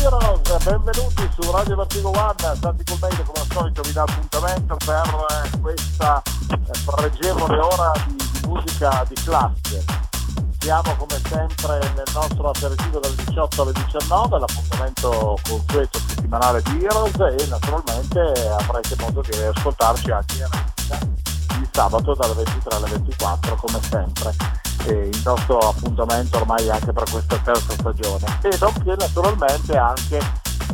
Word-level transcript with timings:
Heroes, 0.00 0.64
benvenuti 0.64 1.28
su 1.36 1.50
Radio 1.50 1.74
Vertigo 1.74 2.10
One, 2.10 2.56
Santi 2.60 2.84
Colmeide 2.84 3.24
come 3.24 3.40
al 3.40 3.46
solito 3.50 3.82
vi 3.82 3.92
dà 3.92 4.02
appuntamento 4.02 4.76
per 4.76 5.26
eh, 5.44 5.58
questa 5.60 6.22
eh, 6.22 6.56
pregevole 6.84 7.58
ora 7.58 7.92
di, 8.06 8.46
musica 8.46 9.04
di 9.08 9.14
classe. 9.16 9.84
Siamo 10.58 10.94
come 10.96 11.20
sempre 11.28 11.78
nel 11.96 12.06
nostro 12.14 12.48
aperitivo 12.48 13.00
dal 13.00 13.14
18 13.14 13.62
alle 13.62 13.72
19, 13.72 14.38
l'appuntamento 14.38 15.38
consueto 15.48 15.98
settimanale 16.06 16.62
di 16.62 16.84
Heroes 16.84 17.18
e 17.18 17.46
naturalmente 17.48 18.20
avrete 18.56 18.94
modo 19.00 19.20
di 19.20 19.36
ascoltarci 19.36 20.10
anche 20.12 20.36
in 20.36 20.48
replica 20.48 21.27
il 21.60 21.68
sabato 21.72 22.14
dalle 22.14 22.34
23 22.34 22.76
alle 22.76 22.90
24 22.90 23.56
come 23.56 23.80
sempre 23.82 24.34
eh, 24.86 25.08
il 25.08 25.22
nostro 25.24 25.58
appuntamento 25.58 26.38
ormai 26.38 26.68
anche 26.70 26.92
per 26.92 27.04
questa 27.10 27.36
terza 27.38 27.72
stagione 27.72 28.24
e 28.42 28.56
nonché 28.60 28.94
naturalmente 28.96 29.76
anche 29.76 30.18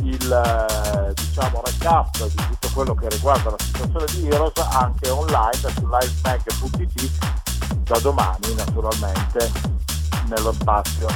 il 0.01 0.31
eh, 0.31 1.13
diciamo 1.13 1.61
recap 1.65 2.27
di 2.27 2.35
tutto 2.35 2.69
quello 2.73 2.93
che 2.95 3.09
riguarda 3.09 3.49
la 3.49 3.57
situazione 3.59 4.05
di 4.11 4.27
Heroes 4.27 4.57
anche 4.57 5.09
online 5.09 5.73
su 5.73 5.87
livemag.it 5.87 7.43
da 7.83 7.99
domani 7.99 8.53
naturalmente 8.55 9.51
nello 10.27 10.51
spazio 10.53 11.07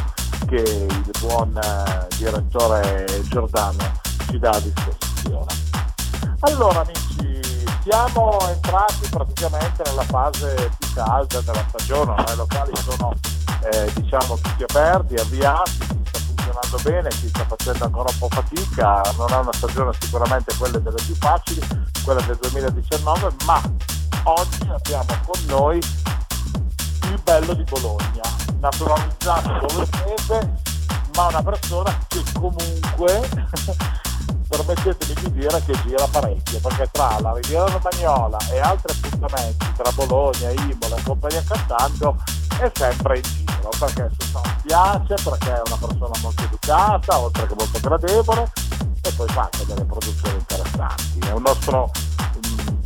che 0.48 0.56
il 0.56 1.12
buon 1.20 1.56
eh, 1.58 2.08
direttore 2.18 3.06
Giordano 3.28 4.00
ci 4.30 4.40
dà 4.40 4.52
a 4.52 4.60
disposizione. 4.60 5.46
Allora 6.42 6.82
amici, 6.82 7.39
siamo 7.82 8.40
entrati 8.50 9.08
praticamente 9.10 9.84
nella 9.86 10.04
fase 10.04 10.72
più 10.78 10.94
calda 10.94 11.42
della 11.42 11.66
stagione, 11.70 12.24
i 12.32 12.36
locali 12.36 12.72
sono 12.78 13.14
eh, 13.72 13.92
diciamo 13.96 14.36
tutti 14.36 14.64
aperti, 14.64 15.16
avviati, 15.16 15.72
si 15.72 16.02
sta 16.04 16.20
funzionando 16.20 16.78
bene, 16.84 17.12
si 17.12 17.28
sta 17.30 17.46
facendo 17.46 17.86
ancora 17.86 18.10
un 18.12 18.18
po' 18.18 18.28
fatica, 18.30 19.02
non 19.18 19.32
è 19.32 19.36
una 19.36 19.54
stagione 19.54 19.92
sicuramente 20.00 20.56
quella 20.58 20.80
delle 20.80 21.02
più 21.06 21.16
facili, 21.16 21.62
quella 22.04 22.22
del 22.22 22.38
2019, 22.42 23.34
ma 23.46 23.62
oggi 24.24 24.70
abbiamo 24.70 25.18
con 25.26 25.46
noi 25.48 25.78
il 25.78 27.22
bello 27.24 27.54
di 27.54 27.64
Bologna, 27.64 28.22
naturalizzato 28.60 29.68
bolognese, 29.68 30.54
ma 31.16 31.28
una 31.28 31.44
persona 31.44 31.98
che 32.08 32.24
comunque 32.34 33.30
permettetemi 34.50 35.14
di 35.14 35.32
dire 35.32 35.64
che 35.64 35.74
gira 35.84 36.08
parecchio, 36.08 36.60
perché 36.60 36.90
tra 36.92 37.20
la 37.20 37.34
Riviera 37.34 37.66
Romagnola 37.66 38.38
e 38.52 38.60
altri 38.60 38.98
appuntamenti, 38.98 39.74
tra 39.78 39.92
Bologna, 39.92 40.50
Imola 40.50 40.96
e 40.96 41.04
compagnia 41.04 41.44
cantando, 41.48 42.18
è 42.60 42.72
sempre 42.74 43.18
in 43.18 43.22
giro, 43.22 43.70
perché 43.78 44.10
piace, 44.64 45.14
perché 45.24 45.54
è 45.54 45.62
una 45.66 45.78
persona 45.78 46.20
molto 46.22 46.44
educata, 46.44 47.20
oltre 47.20 47.48
che 47.48 47.54
molto 47.56 47.80
gradevole, 47.80 48.52
e 49.02 49.12
poi 49.14 49.28
fa 49.30 49.42
anche 49.42 49.66
delle 49.66 49.86
produzioni 49.86 50.36
interessanti. 50.36 51.20
È 51.20 51.32
un 51.32 51.44
nostro 51.44 51.92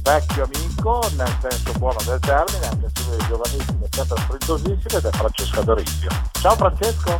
vecchio 0.01 0.43
amico, 0.43 1.09
nel 1.15 1.37
senso 1.41 1.71
buono 1.79 1.99
del 2.05 2.19
termine, 2.19 2.67
anche 2.67 2.91
se 2.93 3.03
lui 3.07 3.17
è 3.17 3.25
giovanissimo 3.25 3.85
e 3.85 3.87
sempre 3.89 4.21
sprintosissimo, 4.21 4.97
ed 4.97 5.05
è 5.05 5.11
Francesco 5.11 5.59
Adorizio. 5.61 6.09
Ciao 6.33 6.55
Francesco! 6.55 7.19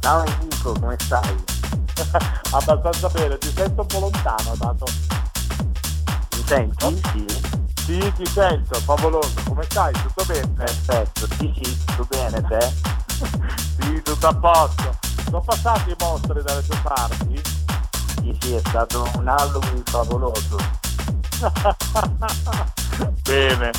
Ciao 0.00 0.24
Enrico, 0.24 0.72
come 0.72 0.96
stai? 0.98 1.55
abbastanza 2.52 3.08
bene, 3.08 3.38
ti 3.38 3.52
sento 3.54 3.80
un 3.82 3.86
po' 3.86 3.98
lontano 3.98 4.54
dato. 4.56 4.84
Mi 6.36 6.44
senti? 6.46 7.02
Sì. 7.12 7.64
Sì, 7.86 8.12
ti 8.16 8.26
sento, 8.26 8.74
favoloso. 8.80 9.32
Come 9.46 9.62
stai? 9.62 9.92
Tutto 9.92 10.24
bene? 10.24 10.48
Perfetto, 10.48 11.26
sì 11.38 11.52
sì, 11.62 11.84
tutto 11.84 12.04
bene 12.10 12.42
te? 12.42 12.72
sì, 13.80 14.02
tutto 14.02 14.26
a 14.26 14.34
posto. 14.34 14.98
Sono 15.24 15.40
passati 15.40 15.90
i 15.90 15.96
mostri 16.00 16.42
dalle 16.42 16.66
tue 16.66 16.78
parti? 16.82 17.40
Sì, 18.20 18.36
sì, 18.40 18.54
è 18.54 18.60
stato 18.64 19.08
un 19.14 19.28
Halloween 19.28 19.82
favoloso. 19.84 20.56
bene, 23.22 23.70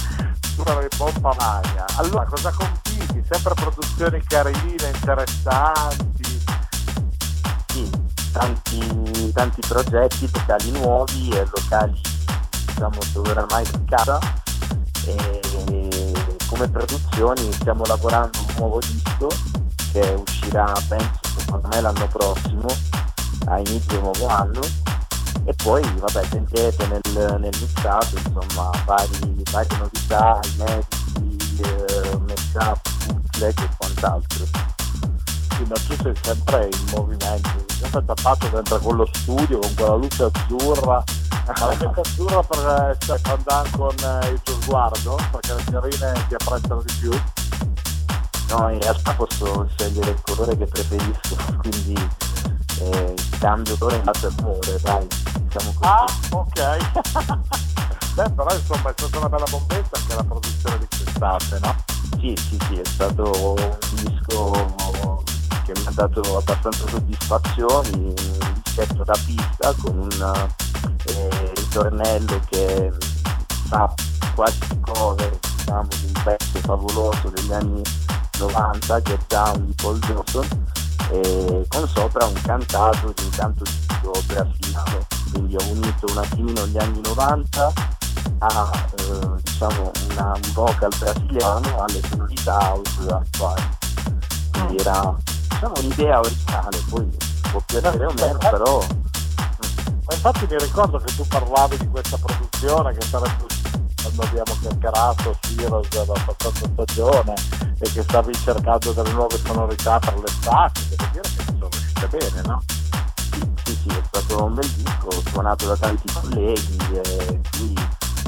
super 0.55 0.87
pompa 0.95 1.33
magna. 1.37 1.85
Allora, 1.97 2.23
cosa 2.25 2.51
compiti? 2.51 3.23
Sempre 3.29 3.53
produzioni 3.55 4.23
carine, 4.23 4.91
interessanti? 4.93 6.26
Tanti, 8.37 9.31
tanti 9.33 9.61
progetti, 9.67 10.29
locali 10.31 10.71
nuovi 10.71 11.29
e 11.29 11.47
locali 11.55 11.99
diciamo, 12.67 12.97
dove 13.11 13.31
oramai 13.31 13.65
in 13.73 13.85
casa. 13.85 14.19
E 15.05 15.41
come 16.47 16.69
produzioni 16.69 17.51
stiamo 17.51 17.83
lavorando 17.85 18.37
un 18.39 18.53
nuovo 18.57 18.79
disco 18.79 19.27
che 19.91 20.23
uscirà 20.27 20.71
penso 20.87 21.19
secondo 21.37 21.67
me 21.67 21.81
l'anno 21.81 22.07
prossimo 22.07 22.67
a 23.45 23.59
inizio 23.59 23.99
nuovo 24.01 24.27
anno 24.27 24.61
e 25.45 25.53
poi 25.53 25.81
vabbè 25.81 26.25
sentirete 26.29 26.87
nel, 26.87 27.39
nel 27.39 27.57
mixato 27.59 28.17
insomma 28.17 28.69
vari, 28.85 29.43
varie 29.51 29.77
novità, 29.77 30.39
inediti, 30.55 31.61
eh, 31.63 32.17
make-up, 32.19 32.89
bootleg 33.07 33.59
e 33.61 33.69
quant'altro 33.77 34.45
sì, 35.57 35.65
ma 35.67 35.75
tu 35.75 35.95
sei 36.03 36.13
sempre 36.21 36.69
in 36.71 36.85
movimento, 36.91 37.49
sempre 37.67 38.05
tappato 38.05 38.47
dentro 38.49 38.77
quello 38.79 39.07
studio 39.11 39.59
con 39.59 39.73
quella 39.73 39.95
luce 39.95 40.23
azzurra. 40.23 41.03
Ma 41.45 41.53
la 41.59 41.73
luce 41.73 41.99
azzurra 41.99 42.43
per 42.43 42.97
cioè, 42.99 43.19
andare 43.23 43.69
con 43.71 43.95
eh, 43.99 44.27
il 44.29 44.41
tuo 44.43 44.61
sguardo, 44.61 45.19
perché 45.31 45.53
le 45.53 45.61
signorine 45.65 46.13
ti 46.27 46.35
apprezzano 46.35 46.81
di 46.81 46.93
più. 46.99 47.11
No, 48.49 48.69
in 48.69 48.79
realtà 48.79 49.13
posso 49.13 49.67
scegliere 49.75 50.11
il 50.11 50.21
colore 50.21 50.55
che 50.55 50.65
preferisco, 50.65 51.35
quindi 51.59 52.09
eh, 52.79 53.15
cambio 53.39 53.75
colore 53.77 53.97
in 53.97 54.03
base 54.03 54.27
all'amore, 54.27 54.79
dai, 54.81 55.07
diciamo 55.39 55.73
così. 55.73 55.89
Ah, 55.89 56.05
ok. 56.31 57.45
Beh, 58.13 58.31
però 58.31 58.51
insomma 58.51 58.89
è 58.89 58.93
stata 58.95 59.17
una 59.17 59.29
bella 59.29 59.45
bombetta 59.49 59.97
anche 59.99 60.15
la 60.15 60.23
produzione 60.23 60.77
di 60.79 60.87
quest'estate, 60.87 61.59
no? 61.61 61.75
Sì, 62.19 62.35
sì, 62.35 62.57
sì, 62.67 62.75
è 62.79 62.85
stato 62.85 63.53
un 63.53 63.77
disco 63.91 64.77
che 65.67 65.73
mi 65.81 65.85
ha 65.85 65.91
dato 65.91 66.37
abbastanza 66.37 66.87
soddisfazioni, 66.87 67.91
un 67.91 68.61
dischetto 68.63 69.03
da 69.03 69.17
pista 69.25 69.73
con 69.81 69.97
un 69.97 70.47
eh, 71.07 71.51
ritornello 71.55 72.39
che 72.49 72.93
fa 73.67 73.93
quasi 74.33 74.59
cover 74.79 75.37
diciamo, 75.57 75.87
di 75.89 76.05
un 76.05 76.23
pezzo 76.23 76.59
favoloso 76.59 77.29
degli 77.35 77.51
anni 77.51 77.81
90 78.39 79.01
Get 79.01 79.21
Down 79.27 79.65
di 79.65 79.73
Paul 79.73 79.99
Johnson 79.99 80.47
e 81.11 81.65
con 81.67 81.87
sopra 81.89 82.25
un 82.25 82.41
cantato 82.43 83.11
di 83.13 83.23
un 83.23 83.29
canto 83.31 83.63
di 83.63 83.85
brasiliano 84.25 85.05
quindi 85.31 85.55
ho 85.55 85.63
unito 85.69 86.05
un 86.09 86.17
attimino 86.17 86.65
gli 86.67 86.77
anni 86.77 87.01
90 87.03 87.73
a 88.39 88.71
eh, 88.95 89.41
diciamo 89.41 89.91
una, 90.11 90.31
un 90.33 90.51
vocal 90.53 90.91
brasiliano 90.97 91.81
alle 91.81 92.01
sonorità 92.07 92.57
house 92.57 93.09
attuali 93.09 93.63
quindi 94.51 94.77
era 94.77 95.15
diciamo 95.57 95.73
un'idea 95.77 96.19
originale, 96.19 96.83
poi 96.89 97.17
può 97.51 97.61
piacere 97.65 98.05
o 98.05 98.13
meno, 98.13 98.37
però... 98.37 98.79
Ma 98.79 100.13
infatti 100.13 100.47
mi 100.49 100.57
ricordo 100.57 100.99
che 100.99 101.15
tu 101.15 101.27
parlavi 101.27 101.77
di 101.77 101.87
questa 101.89 102.17
produzione 102.17 102.93
che 102.93 103.05
sarebbe 103.05 103.45
quando 104.01 104.21
abbiamo 104.21 104.57
chiacchierato 104.61 105.37
Heroes 105.57 105.87
della 105.89 106.13
passata 106.25 106.69
stagione 106.71 107.33
e 107.79 107.91
che 107.91 108.03
stavi 108.03 108.33
cercando 108.35 108.93
delle 108.93 109.11
nuove 109.11 109.37
sonorità 109.43 109.99
per 109.99 110.17
l'estate, 110.19 110.81
devo 110.89 111.09
dire 111.11 111.21
che 111.21 111.43
sono 111.43 111.67
riuscite 111.69 112.07
bene, 112.07 112.41
no? 112.45 112.61
Sì, 113.65 113.77
sì, 113.81 113.89
è 113.89 114.01
stato 114.07 114.43
un 114.45 114.53
bel 114.53 114.69
disco, 114.69 115.09
suonato 115.29 115.65
da 115.67 115.75
tanti 115.75 116.13
colleghi 116.13 116.77
e, 116.93 117.41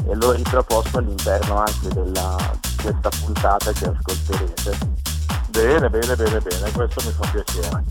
e 0.06 0.16
l'ho 0.16 0.32
riproposto 0.32 0.98
all'interno 0.98 1.60
anche 1.60 1.88
della, 1.94 2.36
di 2.62 2.76
questa 2.82 3.10
puntata 3.24 3.72
che 3.72 3.86
ascolterete. 3.86 5.09
Bene, 5.50 5.90
bene, 5.90 6.16
bene, 6.16 6.40
bene, 6.40 6.72
questo 6.72 7.02
mi 7.06 7.12
fa 7.12 7.28
piacere. 7.32 7.84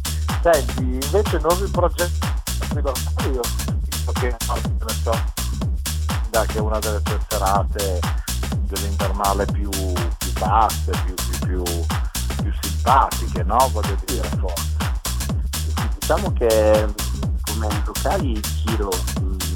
Senti, 0.43 0.83
invece 0.83 1.39
nuovi 1.39 1.69
progetti 1.71 2.19
locali, 2.75 3.33
io 3.33 3.41
visto 3.85 4.13
che 4.13 4.37
ne 4.49 4.95
so, 5.03 5.11
da 6.31 6.45
che 6.47 6.59
è 6.59 6.61
una 6.61 6.79
delle 6.79 7.03
tue 7.03 7.19
serate 7.29 8.01
dell'invernale 8.61 9.45
più, 9.47 9.69
più 9.71 10.33
basse, 10.39 10.93
più, 11.05 11.15
più, 11.47 11.63
più, 11.63 12.53
simpatiche, 12.61 13.43
no? 13.43 13.69
Voglio 13.73 13.97
dire, 14.07 14.29
forse. 14.39 14.77
Diciamo 15.99 16.33
che 16.33 16.87
come 17.43 17.69
locali 17.85 18.41
giro 18.41 18.91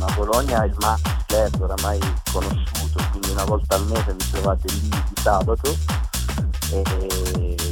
a 0.00 0.12
Bologna 0.14 0.64
il 0.64 0.74
Max 0.80 1.00
Club 1.26 1.60
oramai 1.60 2.00
conosciuto, 2.32 3.02
quindi 3.10 3.30
una 3.30 3.44
volta 3.44 3.76
al 3.76 3.86
mese 3.86 4.12
mi 4.12 4.30
trovate 4.32 4.72
lì 4.72 4.88
di 4.88 5.20
sabato 5.22 5.76
E 6.70 7.71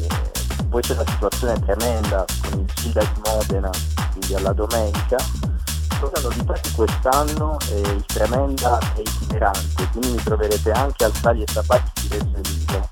poi 0.70 0.80
c'è 0.82 0.94
la 0.94 1.04
situazione 1.04 1.58
tremenda 1.58 2.24
con 2.48 2.60
il 2.60 2.66
Gilda 2.74 3.00
di 3.02 3.20
Modena, 3.24 3.70
quindi 4.12 4.34
alla 4.34 4.52
domenica. 4.52 5.16
Cosa 5.98 6.20
novità 6.22 6.54
di 6.62 6.70
quest'anno 6.70 7.58
è 7.68 7.74
il 7.74 8.04
Tremenda 8.06 8.78
è 8.94 9.00
itinerante, 9.00 9.88
quindi 9.90 10.08
mi 10.12 10.22
troverete 10.22 10.70
anche 10.70 11.04
al 11.04 11.12
Sali 11.12 11.42
e 11.42 11.46
Sabacchi 11.46 12.08
di 12.08 12.08
Reggio 12.16 12.36
Emilia, 12.36 12.88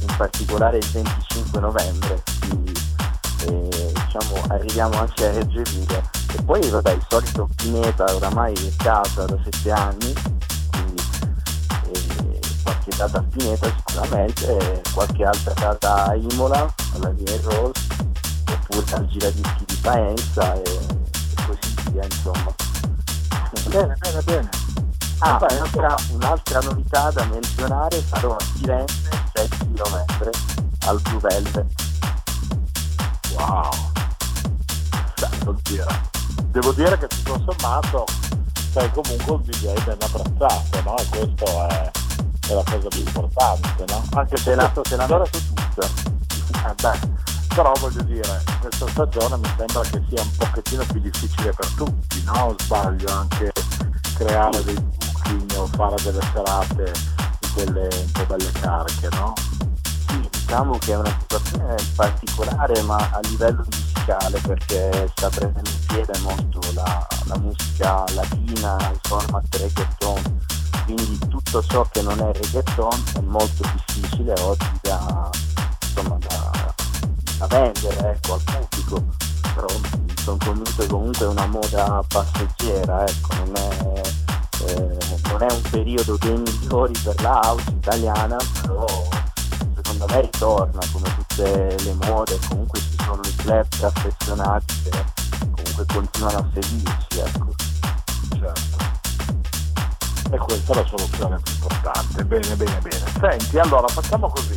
in 0.00 0.14
particolare 0.16 0.78
il 0.78 0.86
25 0.90 1.60
novembre, 1.60 2.22
quindi 2.40 2.72
eh, 3.46 3.92
diciamo, 3.94 4.42
arriviamo 4.48 4.98
anche 4.98 5.28
a 5.28 5.32
Reggio 5.32 5.60
Emilia. 5.60 6.02
E 6.32 6.42
poi 6.42 6.68
vabbè, 6.68 6.92
il 6.92 7.06
solito 7.08 7.48
Pineta 7.54 8.12
oramai 8.12 8.54
è 8.54 8.82
casa 8.82 9.26
da 9.26 9.36
sette 9.44 9.70
anni, 9.70 10.12
eh, 10.12 10.59
qualche 12.80 12.96
data 12.96 13.18
a 13.18 13.22
Pineta 13.22 13.74
sicuramente, 13.76 14.82
qualche 14.94 15.24
altra 15.24 15.52
data 15.52 16.06
a 16.06 16.14
Imola, 16.14 16.74
alla 16.94 17.10
Via 17.10 17.40
Rose, 17.42 17.86
oppure 18.50 18.94
al 18.94 19.06
giradischi 19.06 19.64
di 19.66 19.74
Faenza 19.74 20.54
e, 20.54 20.62
e 20.62 21.44
così 21.46 21.74
via, 21.92 22.04
insomma. 22.04 22.54
Bene, 23.68 23.96
bene, 23.98 24.22
bene. 24.22 24.48
Ah, 25.18 25.38
un'altra, 25.50 25.94
un'altra, 26.12 26.60
novità 26.60 27.10
da 27.10 27.24
menzionare 27.26 28.02
sarò 28.02 28.36
a 28.36 28.44
Firenze 28.54 29.08
il 29.12 29.30
7 29.34 29.66
novembre 29.76 30.30
al 30.86 31.00
Blue 31.02 31.20
Velvet. 31.20 31.66
Wow! 33.34 33.70
Santo 35.14 35.56
Dio. 35.64 35.86
Devo 36.46 36.72
dire 36.72 36.96
che 36.98 37.06
tutto 37.08 37.44
sommato 37.46 38.06
sei 38.72 38.90
comunque 38.92 39.32
un 39.32 39.42
DJ 39.42 39.84
ben 39.84 39.98
abbracciato, 40.00 40.82
no? 40.82 40.94
Questo 41.10 41.68
è, 41.68 41.90
è 42.50 42.54
la 42.54 42.64
cosa 42.64 42.88
più 42.88 43.00
importante, 43.00 43.84
no? 43.88 44.02
Anche 44.14 44.36
se 44.36 44.54
la, 44.54 44.72
se 44.82 44.96
la 44.96 45.06
noto 45.06 45.30
tutta. 45.30 45.86
Eh 45.86 46.74
beh, 46.82 46.98
però 47.54 47.72
voglio 47.78 48.02
dire, 48.02 48.42
questa 48.60 48.88
stagione 48.88 49.36
mi 49.36 49.48
sembra 49.56 49.82
che 49.82 50.02
sia 50.08 50.22
un 50.22 50.36
pochettino 50.36 50.84
più 50.84 51.00
difficile 51.00 51.52
per 51.52 51.66
tutti, 51.74 52.22
no? 52.24 52.46
O 52.46 52.54
sbaglio 52.58 53.08
anche 53.12 53.52
creare 54.14 54.64
dei 54.64 54.74
booking 54.74 55.52
o 55.56 55.66
fare 55.66 55.96
delle 56.02 56.20
serate 56.32 56.92
di 57.38 57.48
quelle 57.54 57.88
un 57.92 58.10
po' 58.12 58.24
belle 58.26 58.50
cariche, 58.52 59.08
no? 59.12 59.32
Sì, 60.08 60.28
diciamo 60.30 60.76
che 60.78 60.92
è 60.92 60.96
una 60.96 61.16
situazione 61.20 61.74
particolare 61.94 62.82
ma 62.82 62.96
a 62.96 63.20
livello 63.28 63.64
musicale 63.70 64.40
perché 64.40 65.08
sta 65.14 65.28
prendendo 65.28 65.70
in 65.70 65.86
piede 65.86 66.18
molto 66.18 66.60
la, 66.74 67.06
la 67.26 67.38
musica 67.38 68.04
latina, 68.14 68.76
il 68.90 68.98
format 69.02 69.56
reggaeton, 69.56 70.38
quindi 70.94 71.18
tutto 71.28 71.62
ciò 71.62 71.86
che 71.90 72.02
non 72.02 72.18
è 72.18 72.32
reggaeton 72.32 73.02
è 73.14 73.20
molto 73.20 73.62
difficile 73.72 74.32
oggi 74.40 74.78
da, 74.82 75.30
insomma, 75.82 76.18
da, 76.18 76.74
da 77.38 77.46
vendere 77.46 78.10
ecco, 78.10 78.34
al 78.34 78.42
pubblico, 78.42 79.04
però 79.54 79.66
sono 80.16 80.36
convinto 80.44 80.82
che 80.82 80.86
comunque 80.88 81.26
è 81.26 81.28
una 81.28 81.46
moda 81.46 82.04
passeggera, 82.08 83.06
ecco, 83.06 83.34
non 83.36 83.56
è, 83.56 84.00
eh, 84.66 84.98
non 85.30 85.42
è 85.42 85.52
un 85.52 85.62
periodo 85.70 86.16
dei 86.18 86.38
migliori 86.38 86.94
per 87.02 87.20
la 87.22 87.40
house 87.44 87.70
italiana, 87.70 88.36
però 88.62 88.86
secondo 89.76 90.06
me 90.08 90.20
ritorna 90.22 90.80
come 90.92 91.14
tutte 91.16 91.76
le 91.84 91.94
mode, 92.04 92.38
comunque 92.48 92.80
ci 92.80 92.96
sono 93.04 93.20
i 93.24 93.34
club 93.36 93.66
affezionati 93.80 94.74
che 94.82 95.04
comunque 95.38 95.86
continuano 95.86 96.38
a 96.38 96.46
seguirci, 96.52 97.18
ecco. 97.18 97.54
Certo. 98.32 98.89
E 100.32 100.38
questa 100.38 100.72
è 100.72 100.76
la 100.76 100.86
soluzione 100.86 101.40
più 101.42 101.54
importante. 101.54 102.24
Bene, 102.24 102.54
bene, 102.56 102.78
bene. 102.80 103.04
Senti, 103.18 103.58
allora 103.58 103.88
facciamo 103.88 104.28
così. 104.28 104.56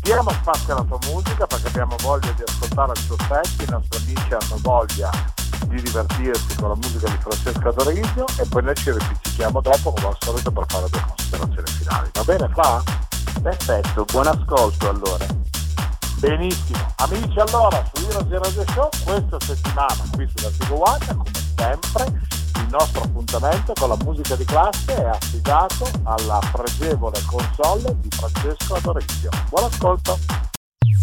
Diamo 0.00 0.30
spazio 0.30 0.74
alla 0.74 0.84
tua 0.84 0.98
musica 1.12 1.46
perché 1.46 1.68
abbiamo 1.68 1.96
voglia 2.00 2.30
di 2.32 2.42
ascoltare 2.42 2.92
il 2.94 3.06
tuo 3.06 3.16
set, 3.28 3.62
i 3.66 3.70
nostri 3.70 4.02
amici 4.02 4.34
hanno 4.34 4.58
voglia 4.60 5.10
di 5.66 5.80
divertirsi 5.80 6.56
con 6.56 6.68
la 6.70 6.74
musica 6.74 7.08
di 7.08 7.16
Francesca 7.20 7.70
Dorisio 7.70 8.24
e 8.36 8.46
poi 8.48 8.62
noi 8.62 8.74
ci 8.74 8.90
ripiccichiamo 8.90 9.60
dopo 9.60 9.92
come 9.92 10.08
al 10.08 10.16
solito 10.18 10.50
per 10.50 10.64
fare 10.66 10.88
due 10.90 11.04
considerazioni 11.06 11.70
finali. 11.70 12.10
Va 12.12 12.24
bene, 12.24 12.48
fa? 12.52 12.82
Perfetto, 13.42 14.04
buon 14.04 14.26
ascolto 14.26 14.88
allora. 14.88 15.51
Benissimo. 16.22 16.78
Amici, 16.98 17.36
allora 17.40 17.84
su 17.92 18.08
Heroes 18.08 18.28
Zero 18.28 18.64
Show 18.72 18.88
questa 19.02 19.40
settimana 19.40 19.96
qui 20.12 20.30
sulla 20.32 20.50
Tigo 20.50 20.88
One, 20.88 21.06
come 21.16 21.30
sempre, 21.56 22.04
il 22.60 22.68
nostro 22.70 23.02
appuntamento 23.02 23.72
con 23.72 23.88
la 23.88 23.96
musica 24.04 24.36
di 24.36 24.44
classe 24.44 24.94
è 24.94 25.04
affidato 25.04 25.84
alla 26.04 26.38
pregevole 26.52 27.20
console 27.26 27.96
di 27.98 28.08
Francesco 28.08 28.74
Adorizio. 28.76 29.30
Buon 29.48 29.64
ascolto! 29.64 30.16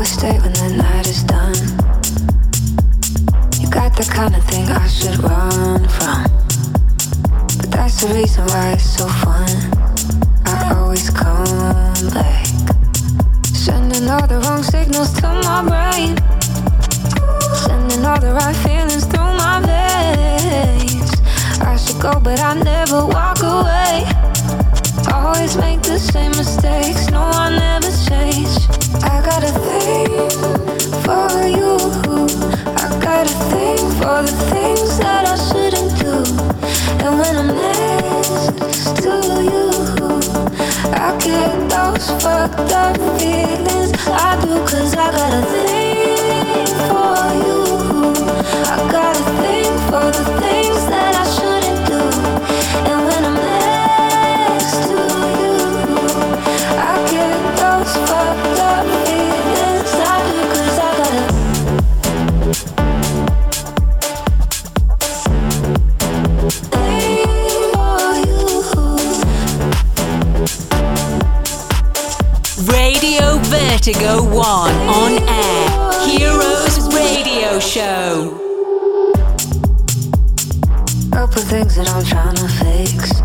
Always 0.00 0.12
stay 0.12 0.38
when 0.38 0.52
the 0.54 0.76
night 0.78 1.06
is 1.06 1.22
done. 1.24 1.52
You 3.60 3.68
got 3.68 3.94
the 3.94 4.08
kind 4.10 4.34
of 4.34 4.42
thing 4.46 4.66
I 4.70 4.88
should 4.88 5.18
run 5.22 5.86
from. 5.88 6.24
But 7.58 7.70
that's 7.70 8.00
the 8.00 8.08
reason 8.14 8.46
why 8.46 8.72
it's 8.72 8.96
so 8.96 9.06
fun. 9.20 9.50
I 10.46 10.72
always 10.74 11.10
come 11.10 12.08
back. 12.14 12.46
Sending 13.52 14.08
all 14.08 14.26
the 14.26 14.40
wrong 14.44 14.62
signals 14.62 15.12
to 15.20 15.28
my 15.44 15.60
brain. 15.68 16.16
Sending 17.66 18.02
all 18.06 18.18
the 18.18 18.32
right 18.32 18.56
feelings 18.64 19.04
through 19.04 19.32
my 19.36 19.60
veins. 19.68 21.12
I 21.60 21.76
should 21.76 22.00
go, 22.00 22.18
but 22.18 22.40
I 22.40 22.54
never 22.54 23.04
walk 23.04 23.42
away. 23.42 24.29
Always 25.12 25.56
make 25.56 25.82
the 25.82 25.98
same 25.98 26.30
mistakes. 26.32 27.10
No, 27.10 27.22
I 27.22 27.50
never 27.50 27.90
change. 28.08 28.54
I 29.02 29.20
got 29.24 29.42
a 29.42 29.52
thing 29.66 30.30
for 31.04 31.30
you. 31.46 31.76
I 32.76 32.86
got 33.00 33.26
a 33.26 33.36
thing 33.50 33.78
for 33.98 34.22
the 34.22 34.34
things 34.52 34.98
that 34.98 35.24
I 35.26 35.36
shouldn't 35.48 35.92
do. 35.98 36.14
And 37.04 37.18
when 37.18 37.34
I'm 37.36 37.48
next 37.48 39.02
to 39.02 39.14
you, 39.50 39.70
I 40.92 41.16
get 41.18 41.54
those 41.70 42.06
fucked 42.22 42.72
up 42.72 42.96
feelings. 43.18 43.92
I 44.06 44.38
do, 44.42 44.54
cause 44.66 44.94
I 44.94 45.10
got 45.10 45.32
a 45.32 45.42
thing 45.52 46.66
for 46.88 47.18
you. 47.44 47.60
I 48.72 48.76
got 48.92 49.14
a 49.16 49.24
thing 49.40 49.72
for 49.88 50.06
the 50.16 50.24
things 50.40 50.79
Vertigo 73.80 74.22
1 74.24 74.36
on 74.88 75.12
air. 75.26 75.70
Heroes 76.06 76.94
Radio 76.94 77.58
Show. 77.58 78.36
Couple 81.10 81.40
things 81.40 81.76
that 81.76 81.88
I'm 81.88 82.04
trying 82.04 82.36
to 82.36 82.48
fix. 82.60 83.22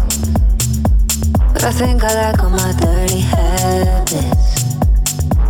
But 1.52 1.62
I 1.66 1.72
think 1.74 2.06
I 2.06 2.32
like 2.32 2.42
all 2.42 2.52
my 2.52 2.72
dirty 2.80 3.20
habits. 3.20 4.80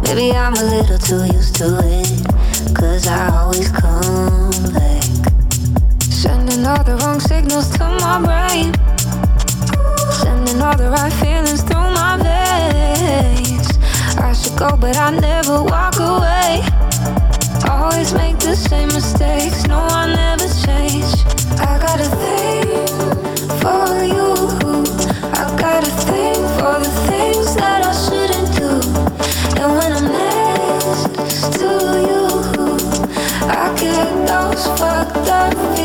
Maybe 0.02 0.32
I'm 0.32 0.56
a 0.56 0.66
little 0.74 0.98
too 0.98 1.24
used 1.38 1.56
to 1.58 1.78
it. 1.84 2.76
Cause 2.76 3.06
I 3.06 3.30
always 3.30 3.70
come 3.70 4.74
back. 4.74 5.04
Sending 6.02 6.66
all 6.66 6.84
the 6.84 6.98
wrong 7.04 7.20
signals 7.20 7.70
to 7.78 7.84
my 8.02 8.18
brain. 8.26 8.74
Sending 10.10 10.60
all 10.64 10.76
the 10.76 10.90
right 10.90 11.14
feelings 11.14 11.62
through 11.62 11.94
my 11.94 12.18
veins 12.18 13.64
should 14.36 14.58
go, 14.58 14.75
but 14.75 14.98
I 14.98 15.12
never 15.12 15.63
walk 15.63 15.96
away. 16.00 16.62
Always 17.70 18.13
make 18.13 18.38
the 18.39 18.56
same 18.56 18.89
mistakes, 18.89 19.65
no, 19.68 19.80
I 19.80 20.13
never 20.13 20.48
change. 20.65 21.10
I 21.60 21.80
got 21.86 22.00
a 22.00 22.10
thing 22.22 22.68
for 23.62 24.04
you. 24.15 24.32
I 25.39 25.44
got 25.58 25.88
a 25.88 25.94
thing 26.10 26.36
for 26.58 26.75
the 26.86 26.92
things 27.08 27.56
that 27.56 27.82
I 27.86 27.94
shouldn't 28.04 28.50
do. 28.60 28.72
And 29.62 29.70
when 29.77 29.92
I'm 29.98 30.08
next 30.12 31.58
to 31.60 31.72
you, 32.10 32.25
I 33.48 33.74
get 33.80 34.27
those 34.27 34.65
fucked 34.80 35.30
up 35.30 35.54
feelings. 35.54 35.85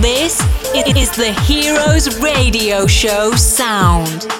This 0.00 0.40
is 0.96 1.10
the 1.10 1.30
Heroes 1.42 2.18
Radio 2.20 2.86
Show 2.86 3.32
sound. 3.32 4.39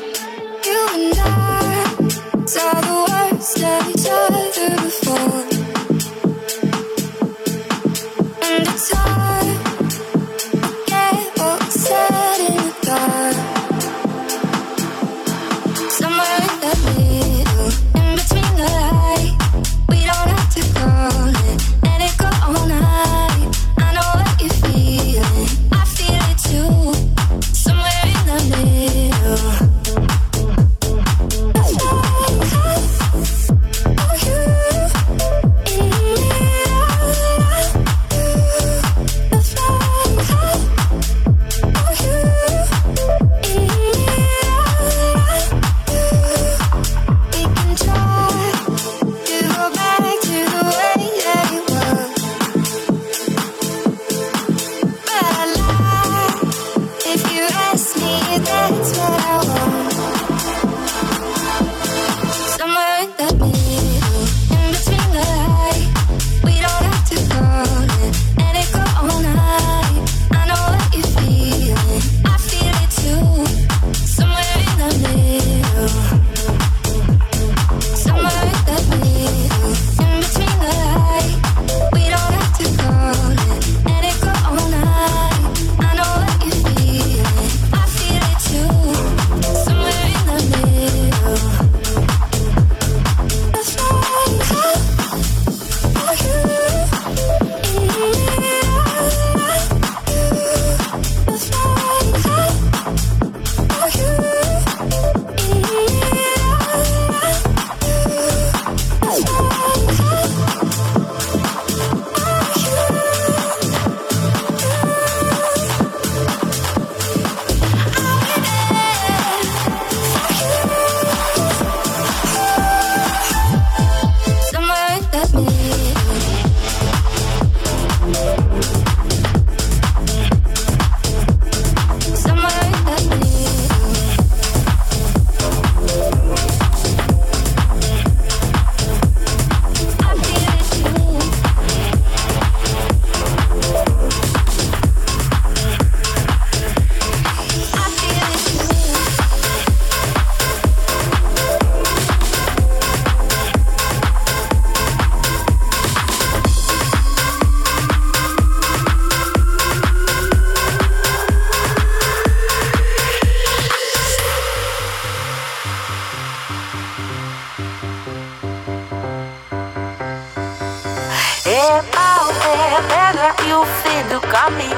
caminho 174.30 174.76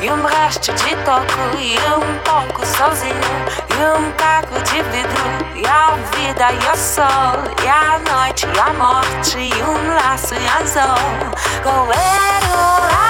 E 0.00 0.10
um 0.10 0.24
resto 0.24 0.72
de 0.72 0.96
toco 1.04 1.58
e 1.58 1.76
um 1.94 2.18
pouco 2.24 2.66
sozinho 2.66 3.14
E 3.70 3.98
um 3.98 4.12
caco 4.12 4.60
de 4.62 4.82
vidro 4.82 5.22
E 5.54 5.66
a 5.66 5.96
vida 6.16 6.52
e 6.52 6.72
o 6.72 6.76
sol 6.76 7.44
E 7.64 7.68
a 7.68 7.98
noite 8.10 8.46
e 8.46 8.58
a 8.58 8.72
morte 8.74 9.38
E 9.38 9.62
um 9.62 9.94
laço 9.94 10.34
e 10.34 10.48
azul 10.48 11.32
Goleiro, 11.62 13.01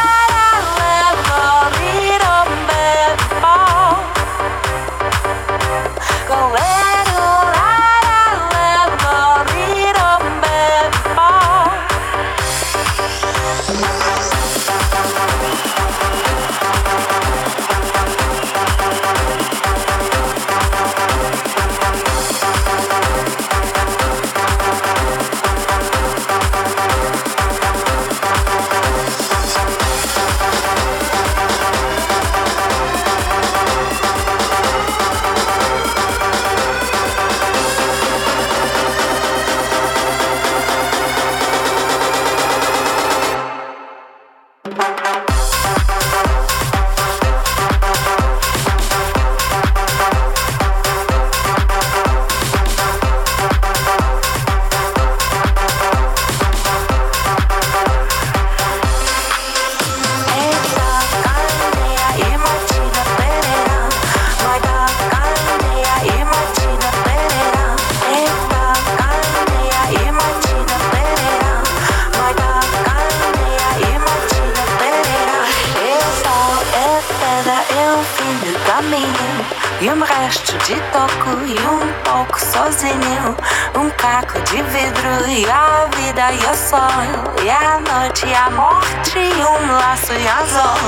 fim 78.00 78.35
do 78.38 78.59
caminho 78.64 79.46
E 79.81 79.90
um 79.90 80.00
resto 80.02 80.57
de 80.59 80.76
toco 80.92 81.31
e 81.44 81.59
um 81.66 81.92
pouco 82.05 82.38
sozinho 82.40 83.37
Um 83.74 83.90
caco 83.90 84.40
de 84.42 84.62
vidro 84.62 85.28
e 85.28 85.44
a 85.50 85.88
vida 85.96 86.33
e 86.33 86.38
o 86.38 86.57
sol 86.57 87.42
E 87.42 87.50
a 87.50 87.81
noite 87.81 88.26
e 88.26 88.35
a 88.35 88.50
morte 88.50 89.18
e 89.18 89.44
um 89.44 89.72
laço 89.72 90.12
e 90.12 90.28
anzol 90.28 90.78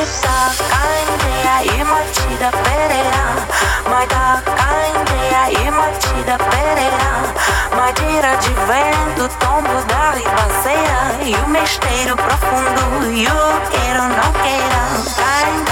Eta 0.00 0.38
candeia 0.70 1.74
e 1.74 1.84
matida 1.84 2.50
pereira 2.64 3.24
Maida 3.88 4.42
candeia 4.44 5.60
e 5.60 5.70
matida 5.70 6.38
pereira 6.50 7.12
Madeira 7.76 8.36
de 8.36 8.48
vento, 8.48 9.28
tombo 9.38 9.84
da 9.86 10.10
ribanceira 10.12 11.24
E 11.24 11.34
o 11.34 11.48
mesteiro 11.48 12.16
profundo 12.16 13.12
e 13.12 13.26
o 13.26 13.70
queiro 13.70 14.02
não 14.02 14.32
queira 14.42 15.71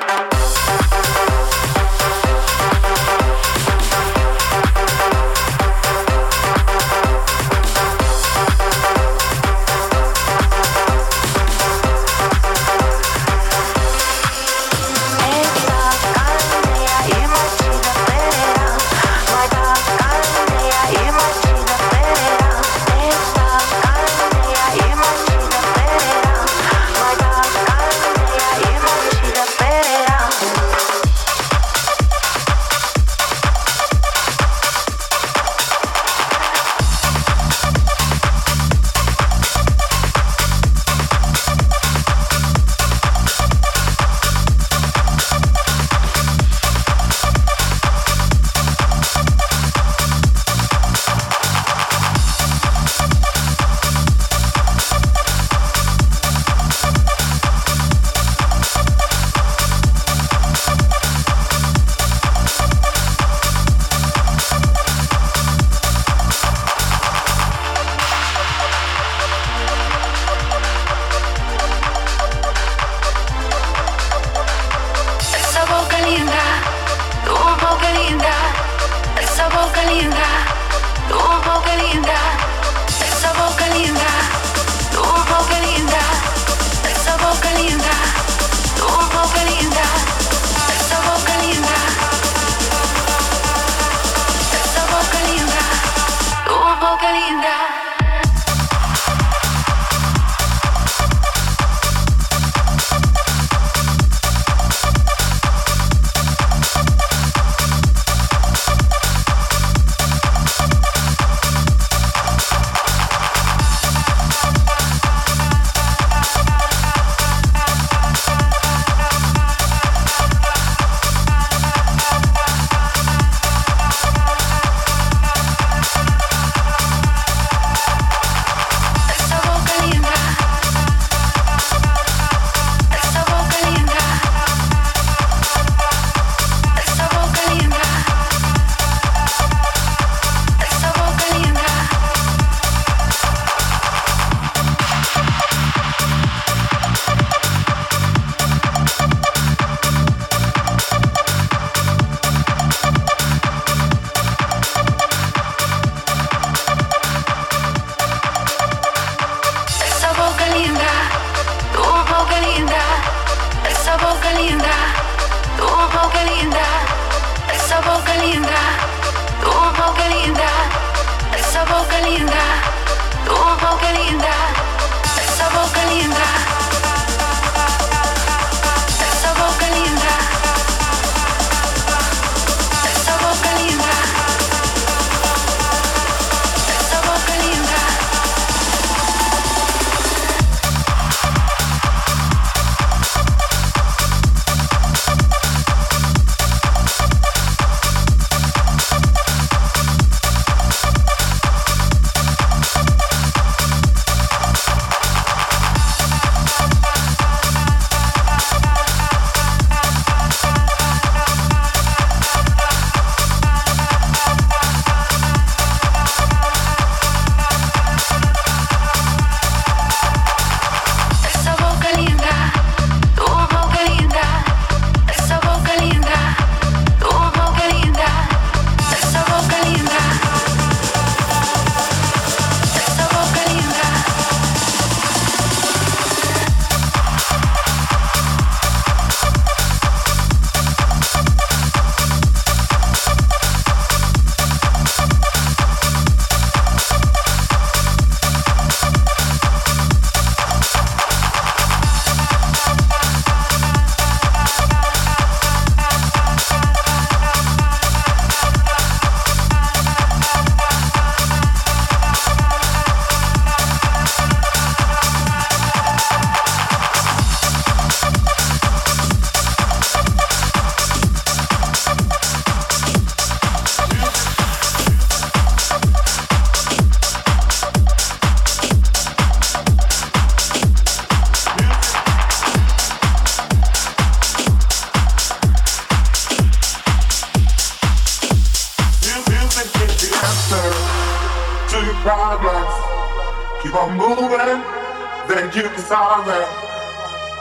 Then 295.27 295.45
you 295.55 295.63
can 295.63 295.79
solve. 295.79 296.27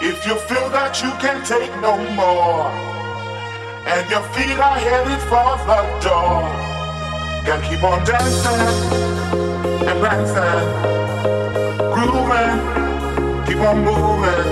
If 0.02 0.26
you 0.26 0.34
feel 0.48 0.68
that 0.70 1.02
you 1.02 1.10
can't 1.20 1.44
take 1.44 1.72
no 1.80 1.96
more, 2.14 2.70
and 3.86 4.08
your 4.10 4.22
feet 4.32 4.58
are 4.58 4.78
headed 4.78 5.20
for 5.28 5.56
the 5.68 5.80
door, 6.00 6.48
gotta 7.44 7.62
keep 7.68 7.82
on 7.82 8.04
dancing 8.04 8.60
and 9.88 10.00
prancing, 10.00 10.68
grooving, 11.92 12.56
keep 13.46 13.60
on 13.60 13.84
moving, 13.84 14.46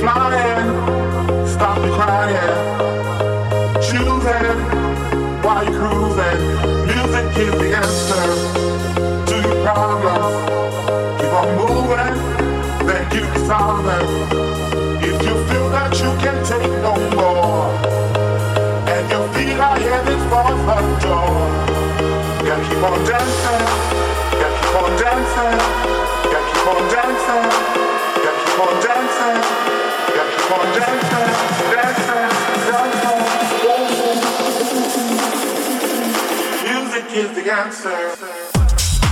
flying, 0.00 0.68
stop 1.46 1.78
the 1.80 1.90
crying, 1.96 2.56
choosing 3.80 4.58
while 5.42 5.64
you're 5.64 5.78
cruising. 5.80 6.40
Music 6.86 7.26
is 7.44 7.54
the 7.62 7.68
answer 7.76 8.26
to 9.26 9.34
your 9.48 9.64
problems. 9.64 10.47
Moving, 11.38 12.18
then 12.84 13.04
you. 13.14 14.08
If 15.00 15.22
you 15.22 15.34
feel 15.46 15.70
that 15.70 15.94
you 15.94 16.10
can 16.18 16.42
take 16.44 16.66
no 16.82 16.94
more, 17.14 17.70
and 18.90 19.06
the 20.66 20.98
door, 20.98 21.30
gotta 22.42 22.62
keep 22.66 22.82
on 22.82 22.98
dancing, 23.06 23.62
keep 24.34 24.74
on 24.82 24.90
dancing, 24.98 25.54
keep 26.26 26.66
on 26.66 26.82
dancing, 26.90 27.46
keep 30.18 30.50
on 30.58 30.66
dancing, 30.74 31.30
dancing, 31.70 32.26
dancing. 32.66 33.14
Music 36.66 37.06
is 37.14 37.30
the 37.36 37.44
answer. 37.54 38.27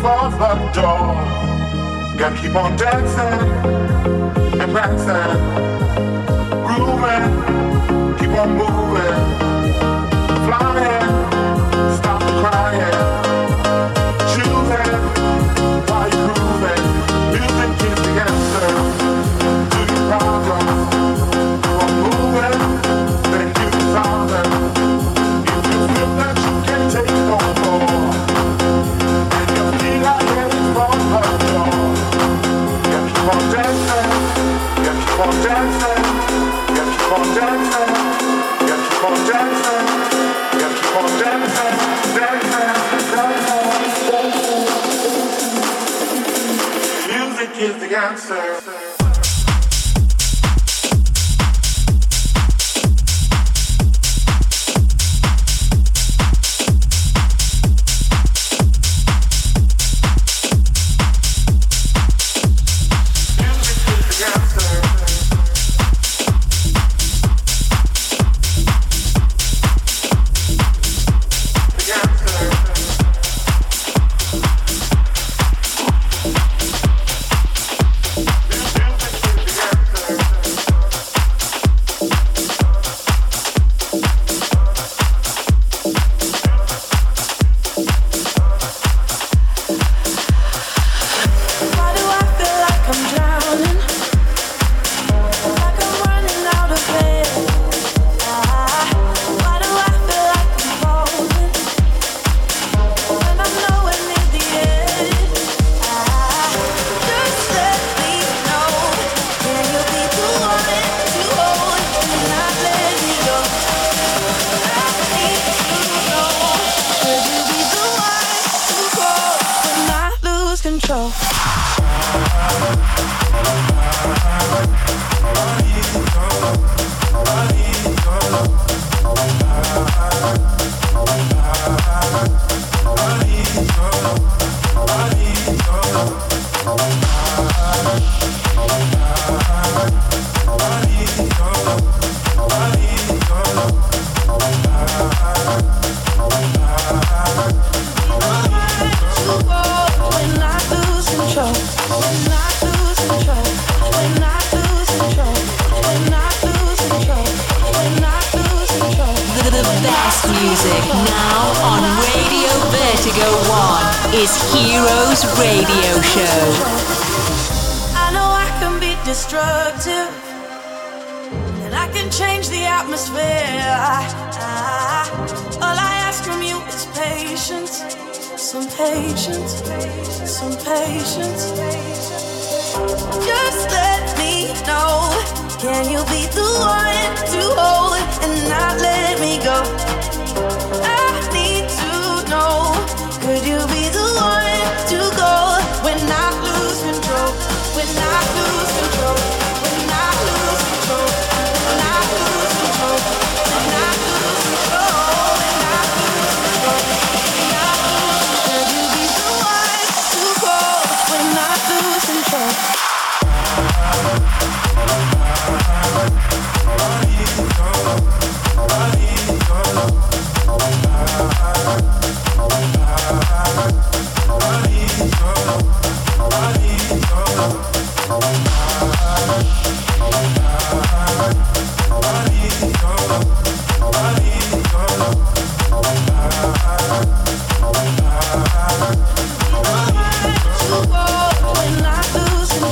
For 0.00 0.30
the 0.30 0.54
door, 0.74 1.14
gotta 2.16 2.36
keep 2.40 2.54
on 2.54 2.76
dancing 2.76 3.40
and 4.60 4.72
prancing, 4.72 5.38
grooving, 6.66 7.24
keep 8.18 8.30
on 8.38 8.48
moving, 8.56 8.77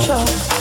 control. 0.07 0.56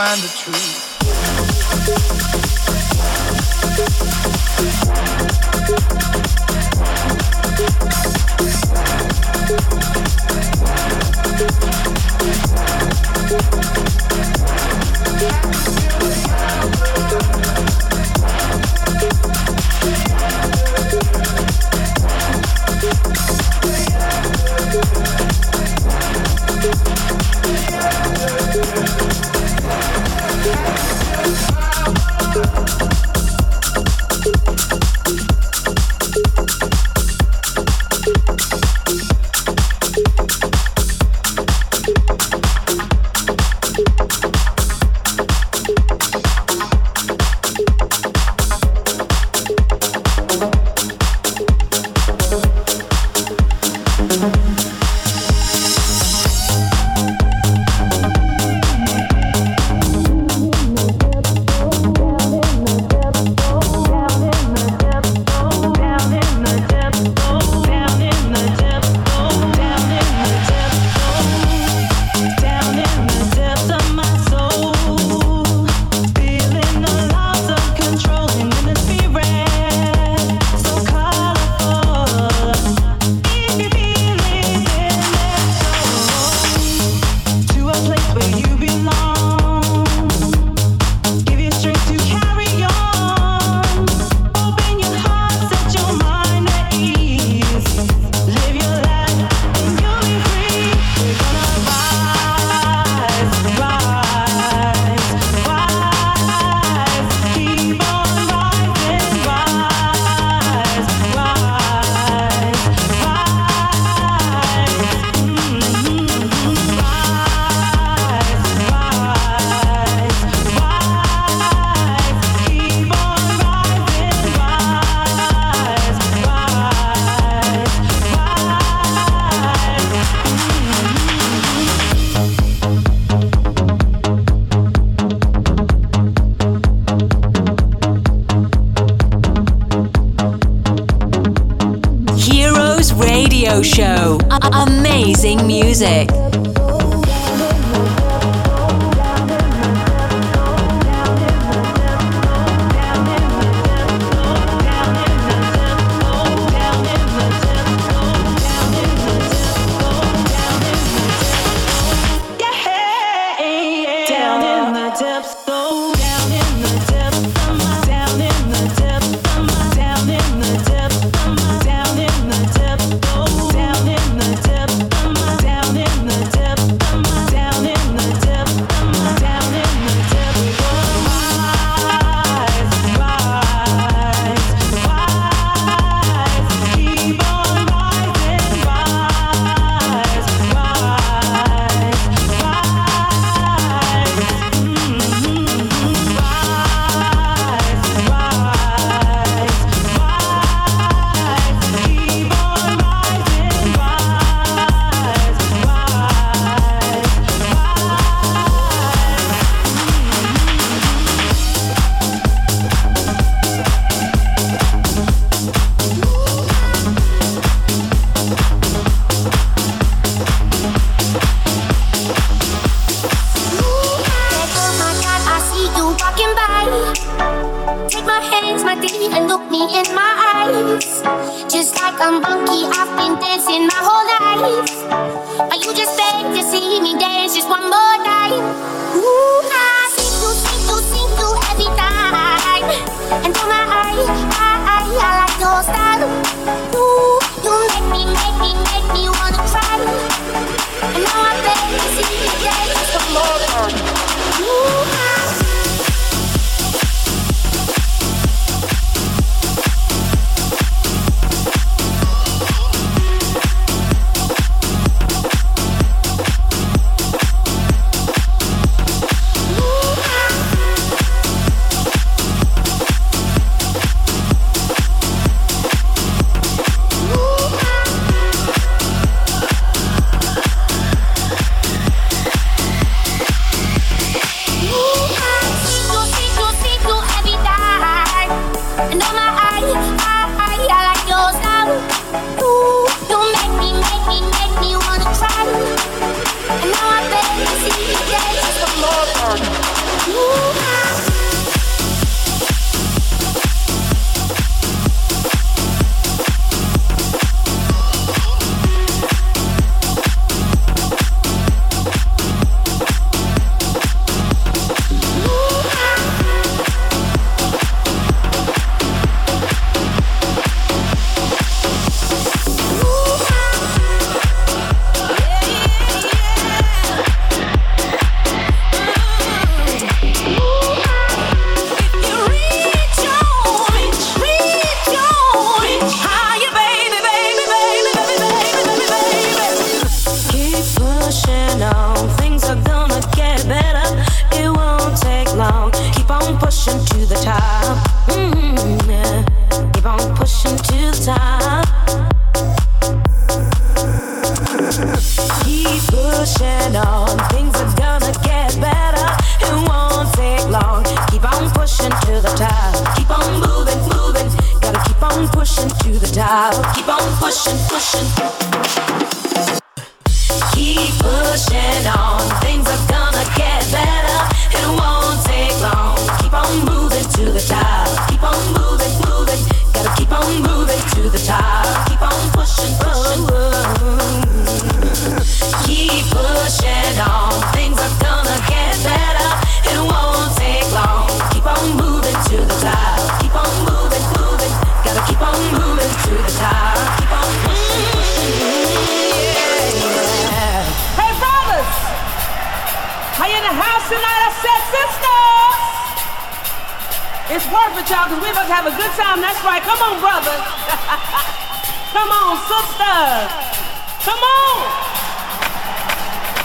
Find 0.00 0.22
the 0.22 0.28
truth. 0.28 0.69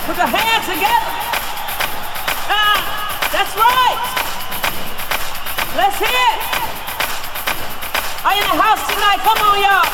Put 0.05 0.17
your 0.17 0.27
hands 0.27 0.65
together. 0.69 1.11
Ah, 2.45 2.77
that's 3.33 3.57
right. 3.57 3.97
Let's 5.75 5.97
hear 5.97 6.13
it. 6.13 6.39
Are 8.21 8.35
you 8.37 8.41
in 8.45 8.49
the 8.53 8.61
house 8.61 8.85
tonight? 8.85 9.17
Come 9.25 9.41
on, 9.41 9.57
y'all. 9.65 9.89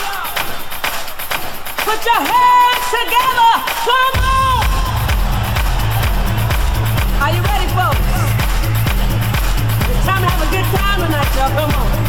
Put 1.88 2.03
your 2.03 2.22
hands 2.28 2.86
together. 2.91 3.51
Come 3.88 4.20
on. 4.20 4.68
Are 7.24 7.32
you 7.32 7.41
ready, 7.47 7.72
folks? 7.72 8.03
It's 9.95 10.05
time 10.05 10.24
to 10.24 10.28
have 10.28 10.43
a 10.43 10.49
good 10.51 10.68
time 10.76 10.99
tonight, 11.07 11.32
y'all. 11.39 11.55
Come 11.55 11.72
on. 11.72 12.01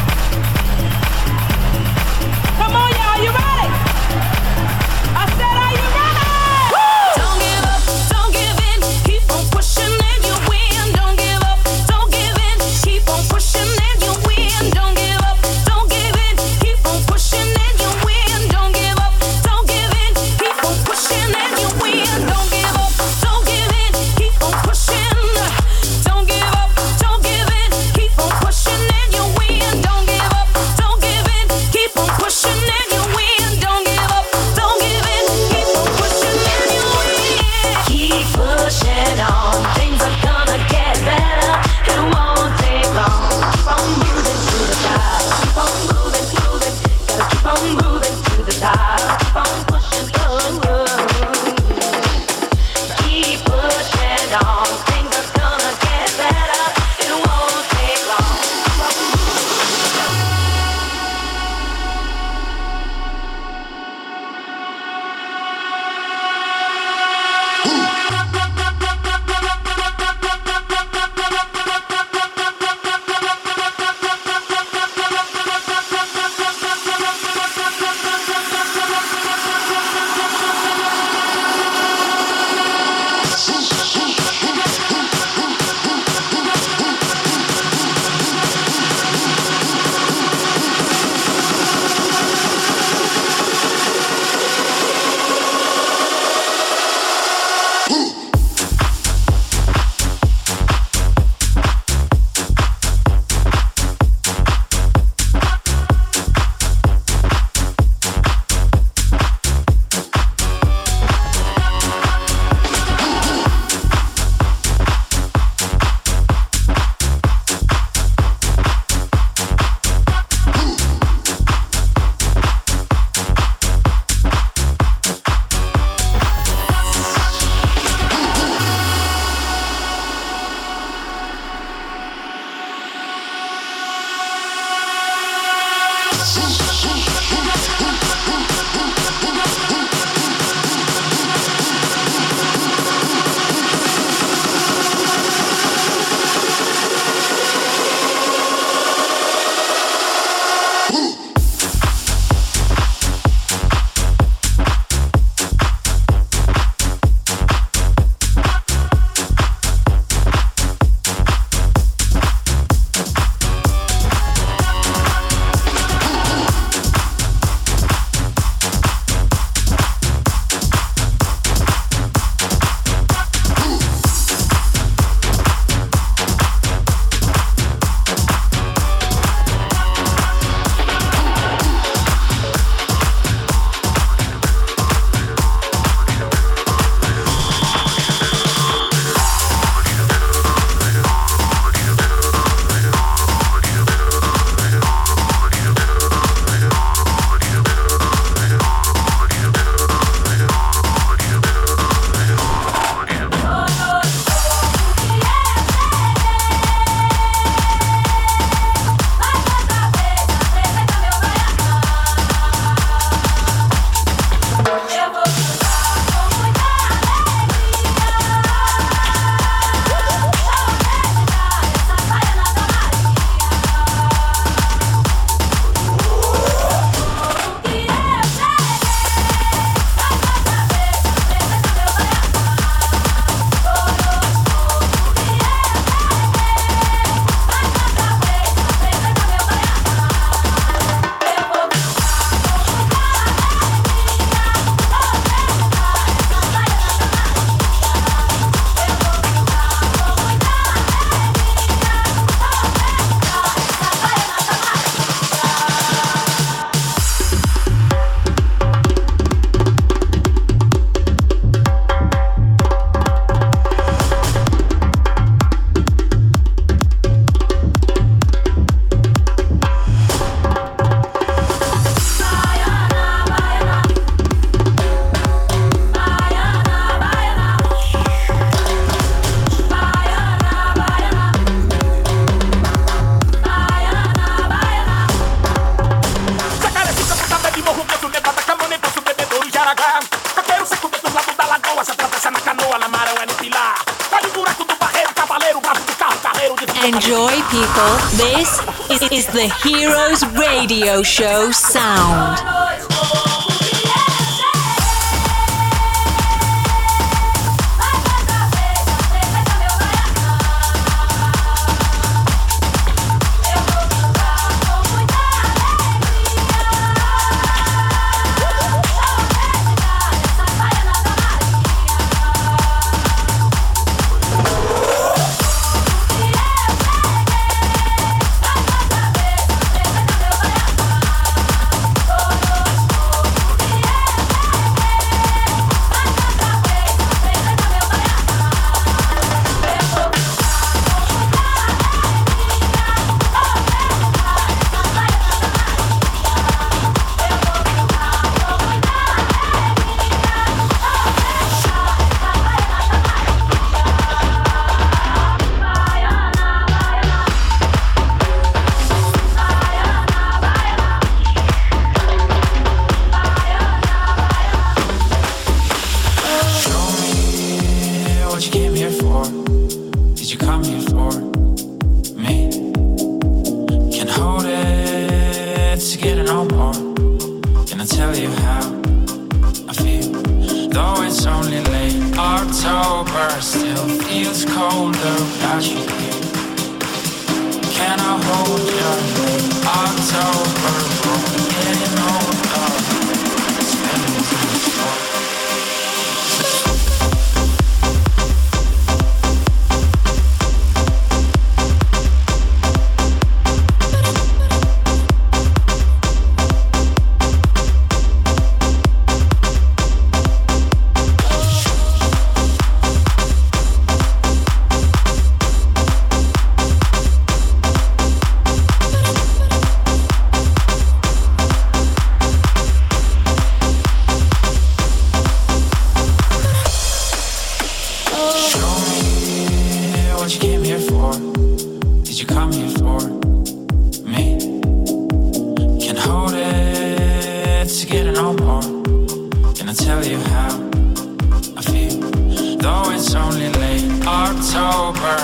Radio 300.72 301.02
Show 301.02 301.52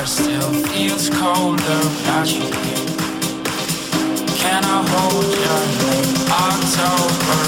still 0.07 0.53
feels 0.71 1.11
colder 1.11 1.79
without 1.83 2.29
you. 2.31 2.49
Can 4.39 4.63
I 4.65 4.79
hold 4.93 5.27
your 5.45 5.63
name? 5.83 6.19
October, 6.31 7.48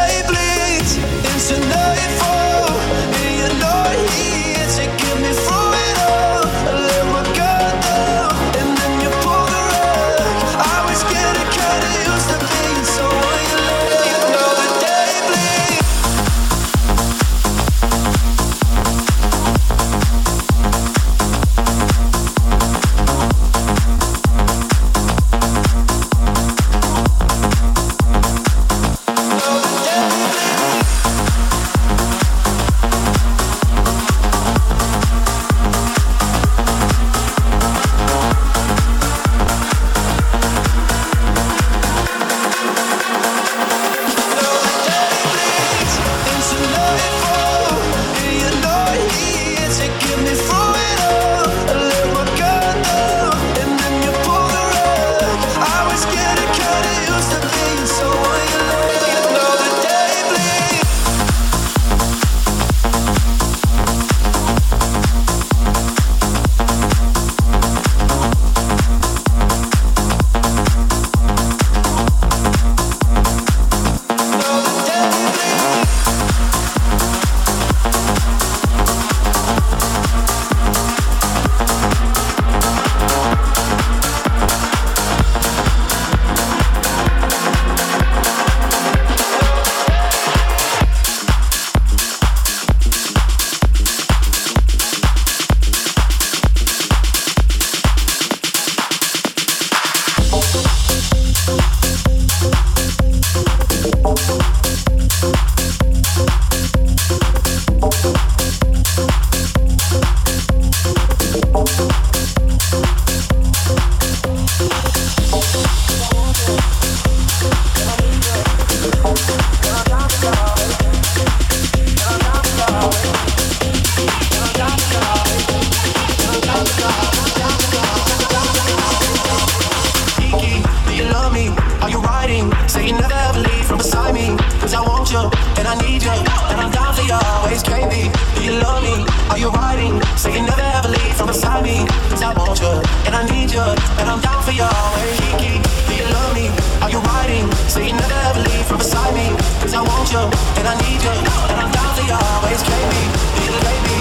Say 140.21 140.37
you 140.37 140.45
never 140.45 140.61
ever 140.61 140.87
leave 140.87 141.17
from 141.17 141.33
beside 141.33 141.63
me. 141.63 141.81
I 142.21 142.31
want 142.37 142.61
you, 142.61 142.69
and 143.09 143.15
I 143.15 143.25
need 143.25 143.49
you, 143.49 143.65
and 143.97 144.05
I'm 144.05 144.21
down 144.21 144.43
for 144.43 144.51
you 144.51 144.61
always. 144.61 145.17
Kiki, 145.17 145.57
do 145.89 145.93
you 145.97 146.05
love 146.13 146.35
me? 146.37 146.45
Are 146.77 146.91
you 146.93 146.99
riding? 147.09 147.49
Say 147.65 147.87
you 147.87 147.93
never 147.93 148.13
ever 148.29 148.41
leave 148.45 148.65
from 148.69 148.77
beside 148.77 149.15
me. 149.17 149.33
I 149.73 149.81
want 149.81 150.13
you, 150.13 150.21
and 150.61 150.67
I 150.69 150.77
need 150.85 151.01
you, 151.01 151.09
and 151.09 151.57
I'm 151.57 151.71
down 151.73 151.89
for 151.97 152.05
you 152.05 152.13
always, 152.13 152.61
baby. 152.61 153.01
Do 153.33 153.49
you 153.49 153.57
you 153.57 153.65
baby? 153.65 153.97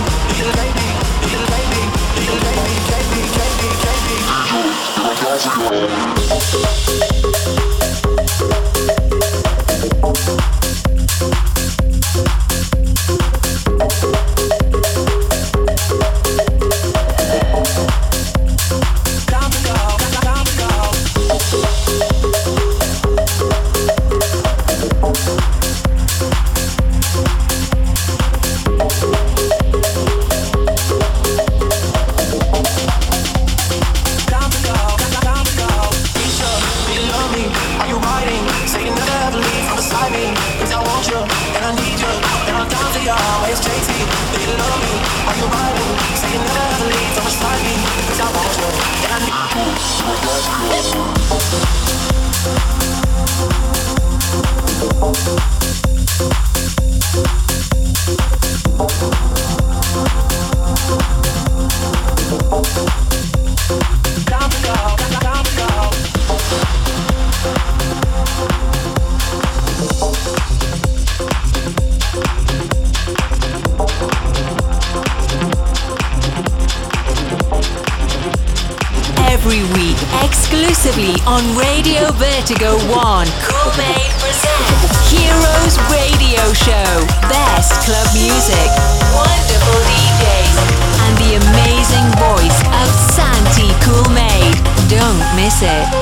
Do 1.24 1.30
you 1.32 1.42
baby? 1.48 1.88
Do 2.12 2.20
you 2.28 2.36
baby? 2.36 2.70
on 7.24 7.29
Vertigo 82.50 82.78
1. 82.90 83.28
Cool 83.46 83.72
Made 83.78 84.10
presents 84.18 85.08
Heroes 85.08 85.78
Radio 85.88 86.52
Show. 86.52 87.06
Best 87.28 87.86
club 87.86 88.08
music, 88.12 88.70
wonderful 89.14 89.78
DJs, 89.86 90.58
and 91.06 91.16
the 91.18 91.38
amazing 91.46 92.10
voice 92.18 92.60
of 92.82 92.88
Santi 93.14 93.70
Cool 93.84 94.10
Made. 94.12 94.58
Don't 94.88 95.36
miss 95.36 95.62
it. 95.62 95.99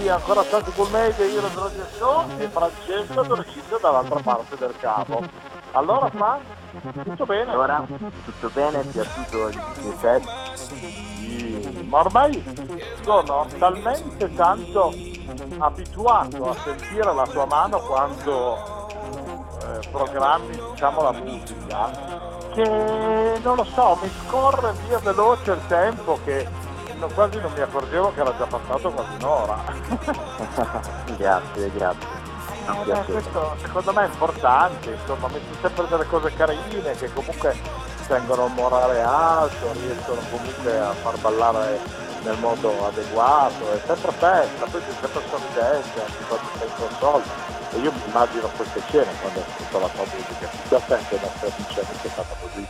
Amici, 0.00 0.08
ancora 0.08 0.42
Made, 0.90 1.26
io 1.26 1.40
lo 1.40 1.48
Radio 1.54 1.86
Show 1.96 2.24
e 2.38 2.48
Francesco 2.48 3.22
Dorcizio 3.22 3.78
dall'altra 3.80 4.20
parte 4.20 4.56
del 4.56 4.74
cavo. 4.78 5.22
Allora 5.72 6.10
fa? 6.10 6.38
Tutto 7.04 7.26
bene? 7.26 7.52
Allora, 7.52 7.84
tutto 8.24 8.50
bene, 8.52 8.90
ti 8.90 8.98
ha 8.98 9.04
tutto 9.04 9.48
il 9.48 9.96
set? 10.00 10.54
Sì, 10.54 11.84
ma 11.88 11.98
ormai 11.98 12.42
sono 13.02 13.46
talmente 13.58 14.34
tanto 14.34 14.92
abituato 15.58 16.50
a 16.50 16.54
sentire 16.64 17.14
la 17.14 17.26
tua 17.26 17.46
mano 17.46 17.78
quando 17.80 18.88
eh, 19.62 19.88
programmi 19.90 20.60
diciamo 20.72 21.02
la 21.02 21.12
musica 21.12 22.28
che 22.52 23.38
non 23.42 23.56
lo 23.56 23.64
so, 23.64 23.96
mi 24.02 24.10
scorre 24.26 24.72
via 24.86 24.98
veloce 24.98 25.52
il 25.52 25.60
tempo 25.68 26.18
che 26.24 26.46
no- 27.00 27.08
quasi 27.08 27.40
non 27.40 27.52
mi 27.52 27.60
accorgevo 27.60 28.12
che 28.12 28.20
era 28.20 28.36
già 28.36 28.46
passato 28.46 28.90
quasi 28.90 29.14
un'ora. 29.14 29.56
grazie, 31.16 31.72
grazie. 31.72 32.18
Eh, 32.70 33.04
questo 33.04 33.56
secondo 33.60 33.92
me 33.92 34.04
è 34.04 34.06
importante, 34.06 34.90
insomma, 34.90 35.26
metti 35.28 35.56
sempre 35.60 35.88
delle 35.88 36.06
cose 36.06 36.32
carine 36.34 36.92
che 36.92 37.12
comunque 37.12 37.58
tengono 38.06 38.46
il 38.46 38.52
morale 38.52 39.00
alto, 39.00 39.72
riescono 39.72 40.20
comunque 40.30 40.78
a 40.78 40.92
far 40.92 41.18
ballare 41.18 41.80
nel 42.22 42.36
modo 42.38 42.86
adeguato, 42.86 43.72
è 43.72 43.80
sempre 43.86 44.12
festa, 44.12 44.66
poi 44.66 44.80
c'è 44.84 44.92
sempre 45.00 45.22
sorridente 45.28 46.00
anche 46.00 46.24
quando 46.28 46.48
sei 46.58 46.68
in 46.68 46.74
console. 46.76 47.24
E 47.72 47.78
io 47.78 47.92
mi 47.92 48.02
immagino 48.04 48.48
queste 48.56 48.80
scene 48.88 49.10
quando 49.20 49.40
ascolto 49.40 49.78
la 49.78 49.88
tua 49.88 50.04
musica, 50.12 50.50
divertente 50.62 51.20
la 51.20 51.28
tradizione 51.38 51.88
che 52.02 52.08
è 52.08 52.10
fatta 52.10 52.34
così. 52.40 52.66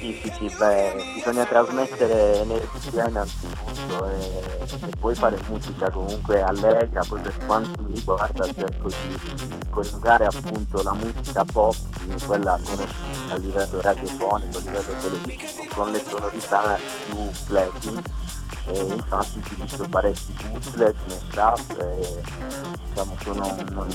Sì, 0.00 0.18
sì, 0.22 0.32
sì, 0.38 0.56
beh, 0.56 1.12
bisogna 1.12 1.44
trasmettere 1.44 2.40
energia 2.40 3.06
innanzitutto 3.06 4.08
e, 4.08 4.42
e 4.88 4.96
poi 4.98 5.14
fare 5.14 5.38
musica 5.48 5.90
comunque 5.90 6.40
allegra, 6.40 7.04
poi 7.06 7.20
per 7.20 7.36
quanto 7.44 7.82
mi 7.82 7.92
riguarda 7.96 8.50
cerco 8.50 8.88
di 8.88 9.66
coniugare 9.68 10.24
appunto 10.24 10.82
la 10.82 10.94
musica 10.94 11.44
pop, 11.44 11.76
quella 12.24 12.58
conosciuta 12.64 13.34
a 13.34 13.36
livello 13.36 13.80
radiofonico, 13.82 14.56
a 14.56 14.60
livello 14.60 14.94
televisivo, 15.02 15.64
con 15.74 15.90
le 15.90 16.02
sonorità 16.02 16.78
più 17.04 17.30
classiche 17.44 18.02
e 18.66 18.80
infatti 18.80 19.38
utilizzo 19.38 19.86
parecchi 19.88 20.34
bootleg, 20.50 20.94
mashup 21.34 21.80
e 21.80 22.22
diciamo 22.88 23.16
sono 23.22 23.46
un, 23.46 23.86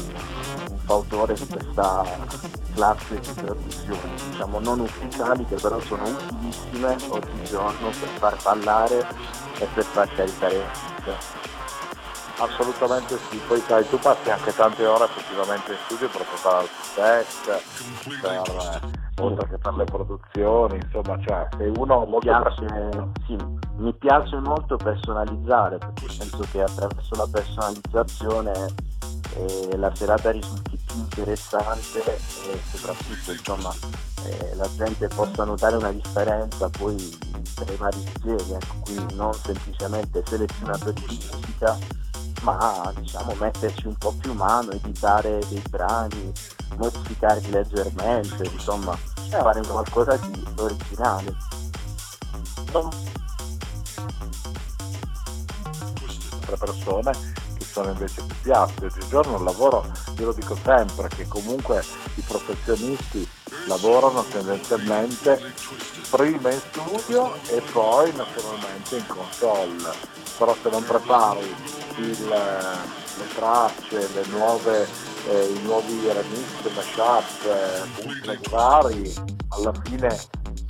un 0.70 0.78
fautore 0.86 1.34
di 1.34 1.48
questa 1.48 2.04
classe 2.74 3.20
di 3.20 3.34
traduzioni, 3.34 4.14
diciamo 4.30 4.60
non 4.60 4.80
ufficiali 4.82 5.46
che 5.46 5.56
però 5.56 5.80
sono 5.82 6.04
utilissime 6.08 6.96
oggigiorno 7.10 7.90
per 7.90 8.10
far 8.18 8.38
ballare 8.44 9.08
e 9.60 9.68
per 9.74 9.84
far 9.84 10.14
caricare. 10.14 10.64
Assolutamente 12.38 13.18
sì, 13.30 13.40
poi 13.48 13.60
sai, 13.62 13.88
tu 13.88 13.98
passi 13.98 14.30
anche 14.30 14.54
tante 14.54 14.86
ore 14.86 15.06
effettivamente 15.06 15.72
in 15.72 15.78
studio 15.86 16.10
per 16.10 16.26
preparare 16.26 16.66
il 16.66 16.94
test, 16.94 18.20
per, 18.22 18.32
eh, 18.32 19.22
oltre 19.22 19.48
che 19.48 19.58
per 19.58 19.74
le 19.76 19.84
produzioni, 19.86 20.76
insomma, 20.76 21.18
cioè 21.26 21.48
sei 21.58 21.72
uno 21.78 22.02
Mi 22.02 22.10
molto 22.10 22.20
piace, 22.20 22.68
sì, 23.26 23.38
mi 23.78 23.94
piace 23.94 24.38
molto 24.40 24.76
personalizzare 24.76 25.78
perché 25.78 26.06
penso 26.18 26.46
che 26.52 26.62
attraverso 26.62 27.16
la 27.16 27.28
personalizzazione 27.32 28.74
eh, 29.36 29.78
la 29.78 29.94
serata 29.96 30.32
risulti 30.32 30.78
più 30.86 30.96
interessante 30.98 32.04
e 32.04 32.60
soprattutto 32.70 33.32
insomma 33.32 33.74
eh, 34.26 34.56
la 34.56 34.68
gente 34.76 35.08
possa 35.08 35.44
notare 35.44 35.78
una 35.78 35.92
differenza 35.92 36.70
poi 36.70 36.96
tra 37.54 37.72
i 37.72 37.76
vari 37.78 38.04
generi, 38.22 38.54
ecco, 38.54 38.76
quindi 38.84 39.16
non 39.16 39.34
semplicemente 39.34 40.24
selezionatori 40.26 41.02
di 41.08 41.30
musica 41.32 41.78
ma 42.46 42.94
diciamo 42.96 43.34
metterci 43.40 43.88
un 43.88 43.96
po' 43.96 44.14
più 44.14 44.34
mano, 44.34 44.72
editare 44.72 45.40
dei 45.50 45.64
brani, 45.68 46.32
modificarli 46.78 47.50
leggermente, 47.50 48.46
insomma 48.46 48.96
fare 49.30 49.62
qualcosa 49.66 50.16
di 50.18 50.46
originale. 50.58 51.36
altre 56.46 56.58
persone 56.58 57.12
che 57.58 57.66
sono 57.66 57.90
invece 57.90 58.22
più 58.22 58.36
piatte. 58.44 58.86
Oggigiorno 58.86 59.38
il 59.38 59.44
lavoro, 59.44 59.92
io 60.18 60.26
lo 60.26 60.34
dico 60.34 60.56
sempre, 60.64 61.08
che 61.08 61.28
comunque 61.28 61.84
i 62.16 62.22
professionisti 62.22 63.28
lavorano 63.68 64.24
tendenzialmente 64.26 65.54
prima 66.12 66.52
in 66.52 66.60
studio 66.72 67.34
e 67.48 67.62
poi 67.72 68.14
naturalmente 68.16 68.98
in 68.98 69.08
console. 69.08 70.14
Però 70.38 70.56
se 70.62 70.70
non 70.70 70.84
prepari 70.84 71.85
il, 71.98 72.28
le 72.28 73.28
tracce, 73.36 74.08
le 74.14 74.26
nuove, 74.30 74.88
eh, 75.28 75.54
i 75.54 75.62
nuovi 75.64 76.08
remix, 76.08 76.74
mashup, 76.74 77.46
eh, 77.46 78.02
bootleg 78.02 78.50
vari, 78.50 79.14
alla 79.50 79.74
fine 79.84 80.18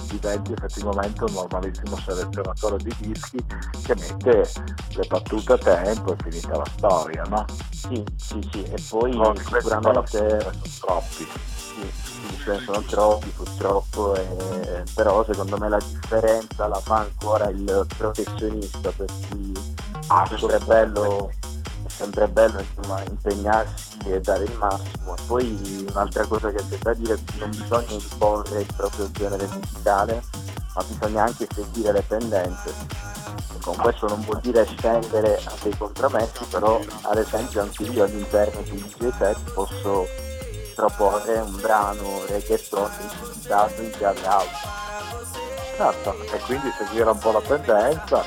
diventi 0.07 0.53
effettivamente 0.53 1.23
un 1.23 1.34
normalissimo 1.34 1.97
selezionatore 1.97 2.78
di 2.78 2.95
dischi 2.99 3.38
che 3.84 3.95
mette 3.95 4.49
le 4.95 5.07
battute 5.07 5.53
a 5.53 5.57
tempo 5.57 6.13
e 6.13 6.15
finita 6.23 6.57
la 6.57 6.65
storia, 6.78 7.23
no? 7.23 7.45
Sì, 7.71 8.03
sì, 8.15 8.39
sì, 8.51 8.63
e 8.63 8.84
poi 8.89 9.15
No, 9.15 9.34
sicuramente 9.36 10.39
sono 10.39 10.61
troppi. 10.80 11.28
Sì, 11.82 12.63
sono 12.63 12.82
troppi 12.84 13.30
purtroppo, 13.30 14.15
e- 14.15 14.84
però 14.93 15.26
secondo 15.26 15.57
me 15.57 15.69
la 15.69 15.80
differenza 15.80 16.67
la 16.67 16.80
fa 16.80 16.97
ancora 16.97 17.49
il 17.49 17.86
professionista, 17.97 18.91
per 18.91 19.07
cui 19.30 19.51
è 19.53 20.38
sempre 20.38 20.59
bello, 20.59 21.32
è 21.86 21.89
sempre 21.89 22.28
bello 22.28 22.59
insomma, 22.59 23.03
impegnarsi 23.03 23.97
e 24.05 24.21
dare 24.21 24.43
il 24.43 24.55
massimo. 24.57 25.15
Poi 25.28 25.86
un'altra 25.89 26.26
cosa 26.28 26.51
che 26.51 26.63
c'è 26.69 26.78
da 26.78 26.93
dire 26.93 27.13
è 27.15 27.23
che 27.23 27.39
non 27.39 27.49
bisogna 27.49 27.91
imporre 27.91 28.61
il 28.61 28.73
proprio 28.76 29.11
genere 29.11 29.47
musicale, 29.47 30.23
ma 30.76 30.84
bisogna 30.84 31.23
anche 31.23 31.47
seguire 31.53 31.91
le 31.91 32.07
tendenze. 32.07 32.73
Con 33.61 33.76
questo 33.78 34.07
non 34.07 34.21
vuol 34.21 34.39
dire 34.41 34.63
scendere 34.78 35.41
a 35.43 35.53
dei 35.63 35.76
compromessi, 35.76 36.43
però 36.51 36.80
ad 37.01 37.17
esempio 37.17 37.61
anche 37.61 37.84
io 37.84 38.03
all'interno 38.03 38.61
di 38.61 38.71
un 38.71 38.78
DJ 38.78 39.17
set 39.17 39.51
posso 39.53 40.05
proporre 40.76 41.38
un 41.38 41.59
brano 41.59 42.26
reggaeton 42.28 42.91
rivisitato 42.97 43.82
in 43.82 43.91
chiave 43.91 44.21
house. 44.26 44.73
Certo, 45.78 46.15
e 46.32 46.39
quindi 46.39 46.71
seguire 46.78 47.09
un 47.09 47.17
po' 47.17 47.32
la 47.32 47.41
tendenza 47.41 48.23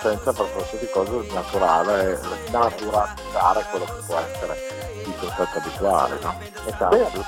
senza 0.00 0.32
per 0.32 0.46
forza 0.46 0.76
di 0.76 0.88
cose 0.90 1.32
naturale, 1.32 2.20
naturalizzare 2.50 3.64
quello 3.70 3.84
che 3.84 4.02
può 4.04 4.18
essere 4.18 4.58
il 5.04 5.14
concetto 5.18 5.58
abituale, 5.58 6.18
no? 6.20 6.38
Esatto. 6.66 7.24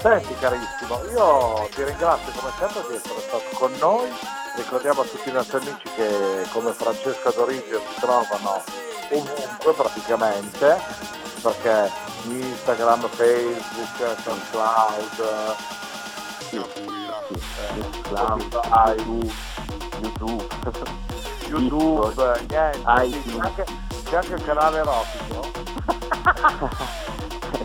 Senti 0.00 0.36
carissimo, 0.38 1.02
io 1.10 1.68
ti 1.74 1.82
ringrazio 1.84 2.32
come 2.32 2.52
sempre 2.58 2.84
di 2.88 2.96
essere 2.96 3.20
stato 3.20 3.56
con 3.56 3.72
noi, 3.78 4.12
ricordiamo 4.56 5.00
a 5.00 5.04
tutti 5.04 5.28
i 5.28 5.32
nostri 5.32 5.58
amici 5.58 5.88
che 5.94 6.46
come 6.52 6.72
Francesca 6.72 7.30
D'Origio 7.30 7.80
si 7.80 8.00
trovano 8.00 8.62
ovunque 9.10 9.72
praticamente, 9.72 10.80
perché 11.42 11.90
Instagram, 12.30 13.08
Facebook, 13.08 14.16
SoundCloud, 14.22 15.56
Sì, 16.48 16.60
Cloud, 18.02 18.42
Spotify, 18.42 18.94
YouTube, 20.00 20.46
YouTube, 21.48 22.46
niente, 22.48 23.64
c'è 24.08 24.16
anche, 24.16 24.34
il 24.34 24.44
canale 24.44 24.78
erotico. 24.78 25.50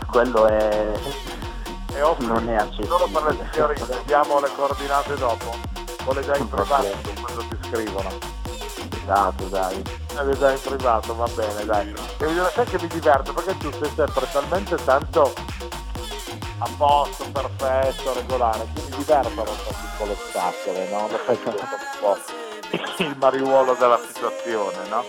Quello 0.10 0.46
è... 0.46 0.92
e 1.94 2.02
offre 2.02 2.26
non 2.26 2.48
è 2.48 2.68
solo 2.82 3.06
per 3.06 3.22
le 3.22 3.28
accessibile. 3.30 3.76
signorine, 3.76 4.02
diamo 4.04 4.40
le 4.40 4.50
coordinate 4.54 5.16
dopo, 5.16 5.54
o 6.04 6.12
le 6.12 6.24
dai 6.24 6.40
in 6.40 6.48
privato 6.48 6.88
quando 7.20 7.44
ti 7.48 7.56
scrivono. 7.68 8.41
Esatto, 9.02 9.44
dai. 9.46 9.82
Le 10.22 10.36
dai 10.36 10.54
in 10.54 10.60
privato, 10.60 11.14
va 11.14 11.26
bene, 11.34 11.64
dai. 11.64 11.94
Devi 12.18 12.32
dire 12.32 12.52
te 12.54 12.64
che 12.64 12.78
mi 12.80 12.88
diverto 12.88 13.32
perché 13.32 13.56
tu 13.58 13.70
sei 13.72 13.90
sempre 13.94 14.28
talmente 14.30 14.76
tanto 14.84 15.32
a 16.58 16.68
posto, 16.76 17.24
perfetto, 17.32 18.12
regolare, 18.14 18.66
che 18.72 18.82
mi 18.88 18.96
divertono 18.96 19.50
un 19.50 19.56
po' 19.64 19.74
piccole 19.80 20.16
scatole, 20.30 20.88
no? 20.90 21.08
Lo 21.08 21.16
fai 21.18 21.38
un 21.44 21.54
po' 22.00 22.16
il 22.98 23.16
mariuolo 23.18 23.74
della 23.74 23.98
situazione, 23.98 24.88
no? 24.88 25.04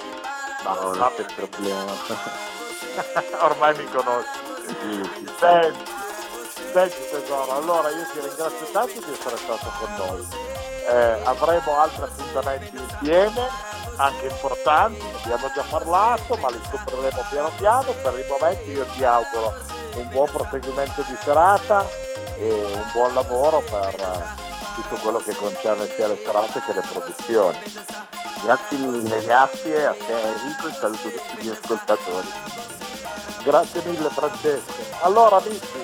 Ma 0.63 0.73
non 0.81 0.97
no, 0.97 1.11
c'è 1.15 1.25
problema. 1.35 1.91
ormai 3.45 3.77
mi 3.77 3.85
conosci. 3.91 4.51
Senti, 5.39 5.91
senti 6.71 6.97
tesoro, 7.11 7.55
allora 7.57 7.89
io 7.89 8.05
ti 8.11 8.19
ringrazio 8.19 8.65
tanto 8.71 8.99
di 8.99 9.11
essere 9.11 9.37
stato 9.37 9.71
con 9.77 9.93
noi. 9.95 10.27
Eh, 10.87 11.21
avremo 11.23 11.79
altri 11.79 12.03
appuntamenti 12.03 12.75
insieme, 12.75 13.47
anche 13.97 14.27
importanti, 14.27 15.01
ne 15.01 15.33
abbiamo 15.33 15.51
già 15.53 15.63
parlato, 15.69 16.35
ma 16.37 16.49
li 16.49 16.59
scopriremo 16.67 17.25
piano 17.29 17.51
piano. 17.57 17.91
Per 18.01 18.19
il 18.19 18.25
momento 18.27 18.71
io 18.71 18.85
ti 18.95 19.03
auguro 19.03 19.53
un 19.95 20.09
buon 20.09 20.29
proseguimento 20.31 21.03
di 21.07 21.15
serata 21.21 21.87
e 22.37 22.49
un 22.49 22.89
buon 22.93 23.13
lavoro 23.13 23.59
per 23.59 23.95
eh, 23.99 24.41
tutto 24.75 24.95
quello 25.01 25.19
che 25.19 25.35
concerne 25.35 25.87
sia 25.95 26.07
le 26.07 26.19
serate 26.23 26.61
che 26.65 26.73
le 26.73 26.83
produzioni. 26.91 27.57
Grazie 28.43 28.77
mille, 28.77 29.23
grazie 29.23 29.85
a 29.85 29.93
te 29.93 30.21
Enrico 30.21 30.67
e 30.67 30.73
saluto 30.73 31.09
tutti 31.09 31.43
gli 31.43 31.49
ascoltatori. 31.49 32.27
Grazie 33.43 33.81
mille 33.85 34.09
Francesco. 34.09 34.73
Allora 35.01 35.37
amici, 35.37 35.83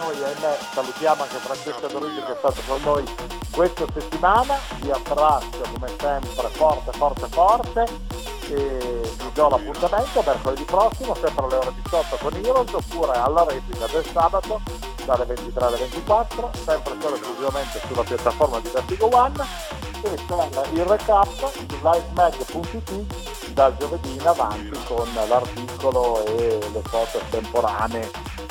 noi 0.00 0.22
ahimè 0.22 0.58
salutiamo 0.72 1.22
anche 1.22 1.36
Francesco 1.36 1.86
Doriglio 1.86 2.24
che 2.24 2.32
è 2.32 2.36
stato 2.36 2.60
con 2.66 2.80
noi 2.82 3.04
questa 3.50 3.84
settimana, 3.92 4.58
vi 4.80 4.90
abbraccio 4.90 5.62
come 5.72 5.88
sempre 5.98 6.48
forte 6.48 6.92
forte 6.92 7.26
forte. 7.28 8.18
E 8.48 9.14
vi 9.16 9.32
do 9.32 9.48
l'appuntamento 9.48 10.22
mercoledì 10.26 10.64
prossimo 10.64 11.14
sempre 11.14 11.44
alle 11.44 11.54
ore 11.54 11.72
18 11.84 12.16
con 12.16 12.34
Heroes 12.34 12.72
oppure 12.72 13.12
alla 13.12 13.44
replica 13.44 13.86
del 13.86 14.04
sabato 14.04 14.60
dalle 15.04 15.24
23 15.24 15.64
alle 15.64 15.76
24 15.76 16.50
sempre 16.64 16.96
solo 17.00 17.14
esclusivamente 17.14 17.80
sulla 17.86 18.02
piattaforma 18.02 18.58
di 18.58 18.70
Vertigo 18.72 19.08
One 19.14 19.89
e 20.02 20.18
per 20.26 20.68
il 20.72 20.84
recap 20.84 21.50
su 21.52 21.66
livemag.it 21.82 23.52
dal 23.52 23.76
giovedì 23.76 24.14
in 24.14 24.26
avanti 24.26 24.78
con 24.86 25.08
l'articolo 25.28 26.24
e 26.26 26.58
le 26.72 26.82
foto 26.82 27.20
estemporanee 27.20 28.10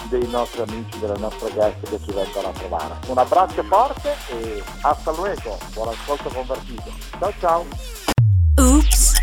dei 0.10 0.28
nostri 0.30 0.62
amici, 0.62 1.00
delle 1.00 1.18
nostre 1.18 1.52
guest 1.52 1.82
che 1.82 2.00
ci 2.04 2.12
vengono 2.12 2.47
a 2.50 2.52
trovare. 2.52 2.95
Un 3.08 3.18
abbraccio 3.18 3.64
forte 3.64 4.16
e 4.30 4.64
hasta 4.82 5.12
luego, 5.12 5.58
buon 5.74 5.89
ascolto 5.89 6.30
convertito. 6.30 6.91
Ciao 7.20 7.34
ciao! 7.39 7.66
Oops, 8.60 9.09